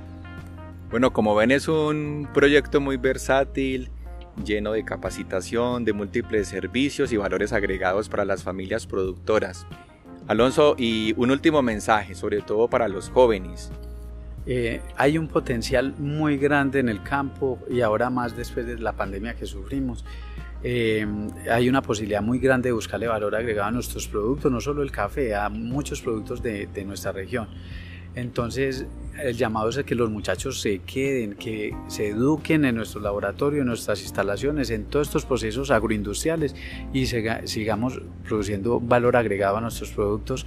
Bueno, 0.91 1.13
como 1.13 1.35
ven 1.35 1.51
es 1.51 1.69
un 1.69 2.27
proyecto 2.33 2.81
muy 2.81 2.97
versátil, 2.97 3.91
lleno 4.43 4.73
de 4.73 4.87
capacitación, 4.87 5.85
de 5.85 5.93
múltiples 5.93 6.49
servicios 6.49 7.13
y 7.13 7.19
valores 7.19 7.53
agregados 7.53 8.09
para 8.09 8.25
las 8.25 8.43
familias 8.43 8.87
productoras. 8.87 9.67
Alonso, 10.29 10.77
y 10.79 11.13
un 11.19 11.31
último 11.31 11.61
mensaje, 11.61 12.15
sobre 12.15 12.41
todo 12.41 12.69
para 12.69 12.89
los 12.89 13.11
jóvenes. 13.11 13.71
Eh, 14.47 14.81
hay 14.97 15.19
un 15.19 15.29
potencial 15.29 15.95
muy 15.99 16.39
grande 16.39 16.81
en 16.81 16.89
el 16.89 17.03
campo 17.03 17.59
y 17.69 17.83
ahora 17.83 18.09
más 18.09 18.35
después 18.35 18.67
de 18.67 18.79
la 18.79 18.95
pandemia 18.95 19.35
que 19.35 19.45
sufrimos. 19.45 20.07
Eh, 20.63 21.07
hay 21.51 21.69
una 21.69 21.83
posibilidad 21.83 22.23
muy 22.23 22.39
grande 22.39 22.71
de 22.71 22.73
buscarle 22.73 23.09
valor 23.09 23.37
agregado 23.37 23.69
a 23.69 23.73
nuestros 23.73 24.09
productos, 24.09 24.51
no 24.51 24.63
solo 24.63 24.83
el 24.83 24.91
café, 24.91 25.35
a 25.35 25.51
muchos 25.51 26.01
productos 26.01 26.43
de, 26.43 26.67
de 26.67 26.85
nuestra 26.87 27.13
región. 27.13 27.47
Entonces, 28.19 28.85
el 29.23 29.37
llamado 29.37 29.69
es 29.69 29.79
a 29.79 29.85
que 29.85 29.95
los 29.95 30.11
muchachos 30.11 30.61
se 30.61 30.81
queden, 30.81 31.35
que 31.35 31.73
se 31.87 32.09
eduquen 32.09 32.65
en 32.65 32.75
nuestro 32.75 33.01
laboratorio, 33.01 33.61
en 33.63 33.69
nuestras 33.69 34.03
instalaciones, 34.03 34.71
en 34.71 34.87
todos 34.87 35.07
estos 35.07 35.25
procesos 35.25 35.71
agroindustriales 35.71 36.57
y 36.93 37.07
sigamos 37.07 38.01
produciendo 38.27 38.81
valor 38.81 39.17
agregado 39.17 39.59
a 39.59 39.61
nuestros 39.61 39.91
productos 39.91 40.47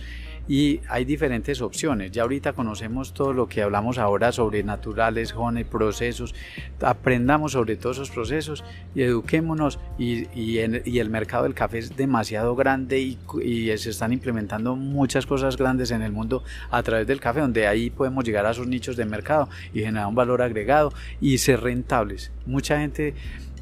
y 0.52 0.82
hay 0.89 1.06
diferentes 1.06 1.62
opciones. 1.62 2.12
Ya 2.12 2.24
ahorita 2.24 2.52
conocemos 2.52 3.14
todo 3.14 3.32
lo 3.32 3.47
que 3.47 3.62
hablamos 3.62 3.97
ahora 3.97 4.34
sobre 4.34 4.64
naturales, 4.64 5.32
jone, 5.32 5.64
procesos. 5.64 6.36
Aprendamos 6.82 7.54
sobre 7.54 7.78
todos 7.78 7.95
esos 7.95 8.12
procesos 8.12 8.62
y 8.93 9.04
eduquémonos. 9.04 9.80
Y, 9.97 10.28
y, 10.38 10.60
el 10.60 11.10
mercado 11.10 11.43
del 11.43 11.54
café 11.54 11.78
es 11.78 11.95
demasiado 11.95 12.54
grande 12.58 12.99
y, 12.99 13.18
y, 13.41 13.78
se 13.78 13.91
están 13.91 14.12
implementando 14.12 14.76
muchas 14.76 15.26
cosas 15.26 15.56
grandes 15.56 15.89
en 15.91 16.02
el 16.02 16.12
mundo 16.12 16.43
a 16.70 16.84
través 16.84 17.08
del 17.08 17.22
café, 17.22 17.39
donde 17.39 17.66
ahí 17.66 17.89
podemos 17.89 18.26
llegar 18.26 18.45
a 18.45 18.52
esos 18.52 18.68
nichos 18.68 18.97
de 18.97 19.06
mercado 19.06 19.47
y 19.74 19.80
generar 19.80 20.08
un 20.08 20.16
valor 20.16 20.41
agregado 20.41 20.91
y 21.22 21.38
ser 21.38 21.62
rentables. 21.62 22.30
Mucha 22.45 22.78
gente 22.78 23.14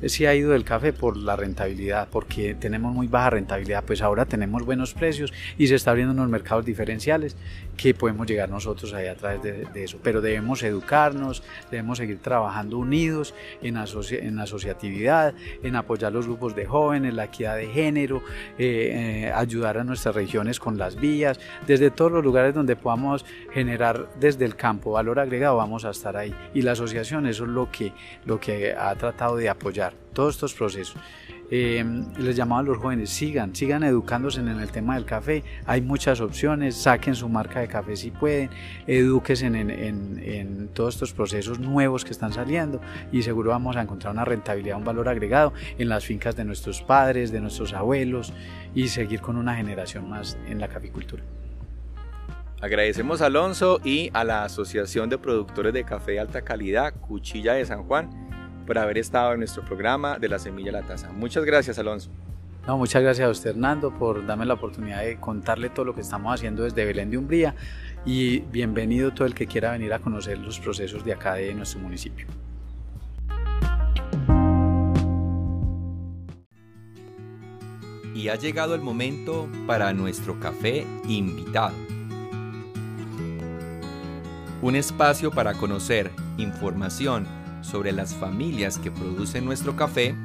se 0.06 0.28
ha 0.28 0.36
ido 0.36 0.52
del 0.52 0.64
café 0.64 0.94
por 0.94 1.18
la 1.18 1.36
rentabilidad, 1.36 2.08
porque 2.10 2.56
tenemos 2.56 2.94
muy 2.94 3.08
baja 3.08 3.32
rentabilidad, 3.32 3.84
pues 3.86 4.02
ahora 4.02 4.26
tenemos 4.26 4.66
buenos 4.66 4.94
precios 4.94 5.34
y 5.58 5.68
se 5.68 5.76
está 5.76 5.92
abriendo 5.92 6.14
unos 6.14 6.30
mercados 6.30 6.66
diferenciales 6.66 7.36
que 7.80 7.94
podemos 7.94 8.28
llegar 8.28 8.50
nosotros 8.50 8.94
ahí 8.94 9.08
a 9.08 9.16
través 9.16 9.42
de, 9.42 9.84
eso. 9.84 10.00
Pero 10.04 10.20
debemos 10.20 10.62
educarnos, 10.64 11.44
debemos 11.72 11.98
seguir 11.98 12.20
trabajando 12.20 12.78
unidos 12.78 13.34
en, 13.62 13.78
en 13.78 14.40
asociatividad, 14.40 15.34
en 15.64 15.76
apoyar 15.76 16.12
los 16.12 16.26
grupos 16.26 16.56
de 16.56 16.66
jóvenes, 16.66 17.14
la 17.14 17.26
equidad 17.26 17.56
de 17.56 17.68
género, 17.68 18.22
eh, 18.58 19.28
eh, 19.28 19.32
ayudar 19.34 19.78
a 19.78 19.84
nuestras 19.84 20.14
regiones 20.14 20.60
con 20.60 20.78
las 20.78 20.98
vías, 20.98 21.40
desde 21.66 21.90
todos 21.90 22.12
los 22.12 22.24
lugares 22.24 22.54
donde 22.54 22.76
podamos 22.76 23.26
generar 23.54 24.10
desde 24.20 24.44
el 24.44 24.56
campo 24.56 24.92
valor 24.92 25.20
agregado, 25.20 25.56
vamos 25.56 25.86
a 25.86 25.92
estar 25.92 26.18
ahí. 26.18 26.36
Y 26.54 26.64
la 26.64 26.74
asociación, 26.74 27.28
eso 27.28 27.46
es 27.46 27.50
lo 27.50 27.72
que, 27.72 27.94
lo 28.26 28.40
que 28.40 28.74
ha 28.74 28.94
tratado 28.96 29.38
de 29.38 29.48
apoyar 29.48 29.94
todos 30.14 30.36
estos 30.36 30.54
procesos. 30.54 30.98
Eh, 31.52 31.84
les 32.18 32.36
llamaba 32.36 32.62
a 32.62 32.64
los 32.64 32.78
jóvenes, 32.78 33.10
sigan, 33.10 33.56
sigan 33.56 33.84
educándose 33.84 34.40
en 34.40 34.50
el 34.50 34.70
tema 34.70 34.96
del 34.96 35.06
café, 35.06 35.44
hay 35.66 35.82
muchas 35.82 36.22
opciones, 36.22 36.76
saquen 36.76 37.16
su 37.16 37.28
marca 37.28 37.60
de 37.60 37.68
café 37.68 37.96
si 37.96 38.12
pueden, 38.12 38.52
edúquense 38.86 39.48
en, 39.48 39.56
en, 39.56 40.22
en, 40.24 40.68
todos 40.74 40.96
estos 40.96 41.14
procesos 41.14 41.60
nuevos 41.60 42.06
que 42.06 42.12
están 42.12 42.34
saliendo 42.34 42.80
y 43.12 43.24
seguro 43.24 43.50
vamos 43.50 43.76
a 43.78 43.82
encontrar 43.82 44.14
una 44.14 44.26
rentabilidad, 44.26 44.78
un 44.78 44.84
valor 44.84 45.10
agregado 45.10 45.54
en 45.80 45.90
las 45.90 46.06
fincas 46.06 46.36
de 46.36 46.46
nuestros 46.46 46.84
padres, 46.84 47.32
de 47.32 47.42
nuestros 47.42 47.74
abuelos 47.74 48.32
y 48.76 48.90
seguir 48.90 49.22
con 49.22 49.36
una 49.36 49.56
generación 49.56 50.08
más 50.08 50.38
en 50.48 50.60
la 50.60 50.68
caficultura. 50.68 51.24
Agradecemos 52.62 53.22
a 53.22 53.28
Alonso 53.28 53.80
y 53.86 54.12
a 54.14 54.26
la 54.26 54.44
Asociación 54.44 55.10
de 55.10 55.18
Productores 55.18 55.74
de 55.74 55.86
Café 55.86 56.14
de 56.14 56.20
Alta 56.20 56.42
Calidad, 56.42 56.94
Cuchilla 56.94 57.54
de 57.54 57.66
San 57.66 57.84
Juan, 57.84 58.10
por 58.70 58.78
haber 58.78 59.00
estado 59.00 59.34
en 59.34 59.40
nuestro 59.40 59.66
programa 59.66 60.20
de 60.20 60.30
la 60.30 60.38
semilla 60.38 60.70
a 60.70 60.74
la 60.74 60.82
taza. 60.84 61.12
Muchas 61.12 61.44
gracias, 61.44 61.80
Alonso. 61.80 62.12
No, 62.68 62.78
muchas 62.78 63.02
gracias 63.02 63.28
a 63.28 63.32
usted, 63.32 63.50
Hernando, 63.50 63.92
por 63.92 64.24
darme 64.24 64.46
la 64.46 64.54
oportunidad 64.54 65.02
de 65.02 65.20
contarle 65.20 65.72
todo 65.72 65.86
lo 65.86 65.96
que 65.96 66.02
estamos 66.02 66.32
haciendo 66.32 66.62
desde 66.62 66.86
Belén 66.86 67.10
de 67.10 67.18
Umbría 67.18 67.56
y 68.06 68.42
bienvenido 68.42 69.12
todo 69.12 69.26
el 69.26 69.34
que 69.34 69.48
quiera 69.48 69.72
venir 69.72 69.92
a 69.92 69.98
conocer 69.98 70.38
los 70.38 70.60
procesos 70.60 71.04
de 71.04 71.14
acá 71.14 71.34
de 71.34 71.52
nuestro 71.56 71.80
municipio. 71.80 72.28
Y 78.14 78.30
ha 78.30 78.36
llegado 78.36 78.76
el 78.76 78.82
momento 78.82 79.50
para 79.66 79.92
nuestro 79.94 80.40
café 80.40 80.86
invitado. 81.08 81.74
Un 84.62 84.76
espacio 84.76 85.32
para 85.32 85.56
conocer 85.56 86.12
información 86.38 87.39
sobre 87.62 87.92
las 87.92 88.16
familias 88.16 88.78
que 88.78 88.92
producen 88.92 89.46
nuestro 89.46 89.76
café, 89.76 90.16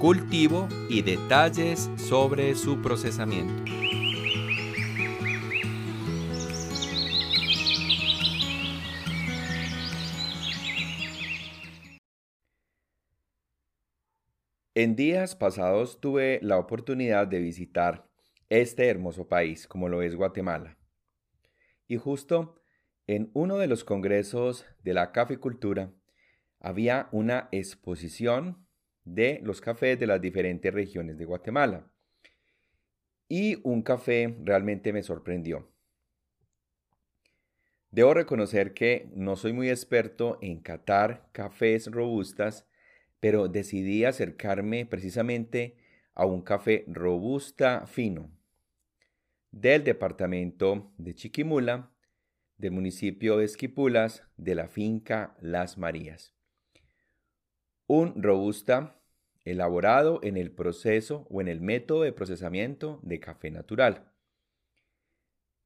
cultivo 0.00 0.68
y 0.88 1.02
detalles 1.02 1.90
sobre 1.96 2.54
su 2.54 2.82
procesamiento. 2.82 3.64
En 14.74 14.94
días 14.94 15.34
pasados 15.34 16.02
tuve 16.02 16.38
la 16.42 16.58
oportunidad 16.58 17.26
de 17.26 17.38
visitar 17.40 18.06
este 18.50 18.88
hermoso 18.88 19.26
país 19.26 19.66
como 19.66 19.88
lo 19.88 20.02
es 20.02 20.14
Guatemala. 20.14 20.76
Y 21.88 21.96
justo 21.96 22.60
en 23.06 23.30
uno 23.32 23.56
de 23.56 23.68
los 23.68 23.84
congresos 23.84 24.66
de 24.82 24.92
la 24.92 25.12
caficultura 25.12 25.92
había 26.60 27.08
una 27.12 27.48
exposición 27.52 28.66
de 29.04 29.40
los 29.42 29.60
cafés 29.60 29.98
de 29.98 30.06
las 30.06 30.20
diferentes 30.20 30.72
regiones 30.72 31.16
de 31.16 31.24
Guatemala. 31.24 31.90
Y 33.28 33.58
un 33.62 33.82
café 33.82 34.36
realmente 34.42 34.92
me 34.92 35.02
sorprendió. 35.02 35.70
Debo 37.90 38.14
reconocer 38.14 38.74
que 38.74 39.08
no 39.14 39.36
soy 39.36 39.52
muy 39.52 39.70
experto 39.70 40.38
en 40.42 40.60
catar 40.60 41.28
cafés 41.32 41.90
robustas, 41.90 42.66
pero 43.20 43.48
decidí 43.48 44.04
acercarme 44.04 44.84
precisamente 44.86 45.76
a 46.14 46.26
un 46.26 46.42
café 46.42 46.84
robusta 46.88 47.86
fino. 47.86 48.30
del 49.52 49.84
departamento 49.84 50.92
de 50.98 51.14
Chiquimula, 51.14 51.90
del 52.58 52.72
municipio 52.72 53.38
de 53.38 53.46
Esquipulas, 53.46 54.22
de 54.36 54.54
la 54.54 54.68
finca 54.68 55.34
Las 55.40 55.78
Marías. 55.78 56.35
Un 57.86 58.22
robusta 58.22 59.00
elaborado 59.44 60.20
en 60.22 60.36
el 60.36 60.50
proceso 60.50 61.26
o 61.30 61.40
en 61.40 61.48
el 61.48 61.60
método 61.60 62.02
de 62.02 62.12
procesamiento 62.12 63.00
de 63.02 63.20
café 63.20 63.50
natural. 63.50 64.12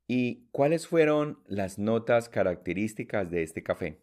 ¿Y 0.07 0.49
cuáles 0.51 0.87
fueron 0.87 1.43
las 1.47 1.79
notas 1.79 2.29
características 2.29 3.31
de 3.31 3.43
este 3.43 3.63
café? 3.63 4.03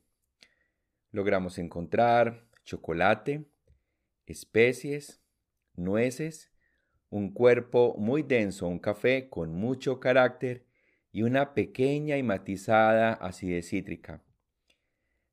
Logramos 1.12 1.60
encontrar 1.60 2.48
chocolate, 2.64 3.46
especies, 4.26 5.22
nueces, 5.76 6.52
un 7.10 7.34
cuerpo 7.34 7.96
muy 7.98 8.24
denso, 8.24 8.68
un 8.68 8.80
café 8.80 9.30
con 9.30 9.54
mucho 9.54 10.00
carácter 10.00 10.66
y 11.12 11.22
una 11.22 11.54
pequeña 11.54 12.18
y 12.18 12.24
matizada 12.24 13.14
acidez 13.14 13.70
cítrica. 13.70 14.24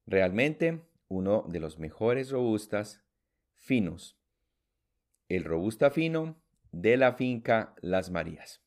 Realmente 0.07 0.83
uno 1.15 1.45
de 1.49 1.61
los 1.61 1.79
mejores 1.79 2.31
robustas 2.31 3.05
finos. 3.55 4.19
El 5.29 5.45
robusta 5.45 5.91
fino 5.91 6.43
de 6.73 6.97
la 6.97 7.13
finca 7.13 7.77
Las 7.81 8.11
Marías. 8.11 8.65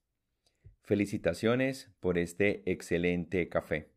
Felicitaciones 0.82 1.92
por 2.00 2.18
este 2.18 2.64
excelente 2.72 3.50
café. 3.50 3.92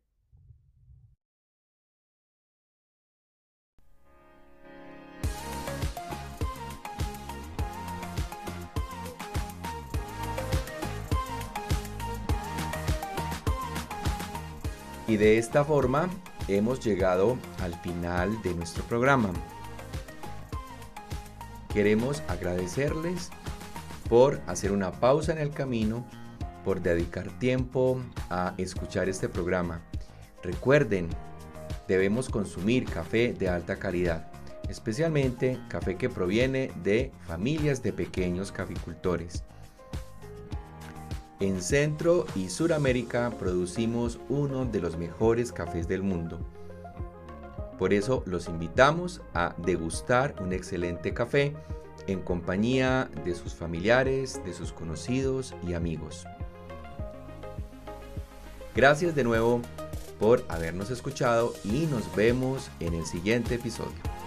Y 15.07 15.15
de 15.15 15.37
esta 15.37 15.63
forma 15.63 16.09
hemos 16.55 16.83
llegado 16.83 17.37
al 17.61 17.73
final 17.81 18.41
de 18.41 18.53
nuestro 18.53 18.83
programa. 18.83 19.31
Queremos 21.73 22.21
agradecerles 22.27 23.29
por 24.09 24.41
hacer 24.47 24.71
una 24.71 24.91
pausa 24.91 25.31
en 25.31 25.37
el 25.37 25.51
camino, 25.51 26.05
por 26.65 26.81
dedicar 26.81 27.29
tiempo 27.39 28.01
a 28.29 28.53
escuchar 28.57 29.07
este 29.07 29.29
programa. 29.29 29.81
Recuerden, 30.43 31.07
debemos 31.87 32.29
consumir 32.29 32.85
café 32.85 33.33
de 33.33 33.47
alta 33.47 33.77
calidad, 33.77 34.31
especialmente 34.69 35.59
café 35.69 35.95
que 35.95 36.09
proviene 36.09 36.71
de 36.83 37.11
familias 37.25 37.81
de 37.83 37.93
pequeños 37.93 38.51
caficultores. 38.51 39.43
En 41.41 41.59
Centro 41.59 42.27
y 42.35 42.49
Suramérica 42.49 43.31
producimos 43.31 44.19
uno 44.29 44.63
de 44.65 44.79
los 44.79 44.95
mejores 44.95 45.51
cafés 45.51 45.87
del 45.87 46.03
mundo. 46.03 46.39
Por 47.79 47.95
eso 47.95 48.21
los 48.27 48.47
invitamos 48.47 49.21
a 49.33 49.55
degustar 49.57 50.35
un 50.39 50.53
excelente 50.53 51.15
café 51.15 51.55
en 52.05 52.21
compañía 52.21 53.09
de 53.25 53.33
sus 53.33 53.55
familiares, 53.55 54.39
de 54.45 54.53
sus 54.53 54.71
conocidos 54.71 55.55
y 55.67 55.73
amigos. 55.73 56.27
Gracias 58.75 59.15
de 59.15 59.23
nuevo 59.23 59.61
por 60.19 60.45
habernos 60.47 60.91
escuchado 60.91 61.55
y 61.63 61.87
nos 61.87 62.15
vemos 62.15 62.69
en 62.79 62.93
el 62.93 63.07
siguiente 63.07 63.55
episodio. 63.55 64.20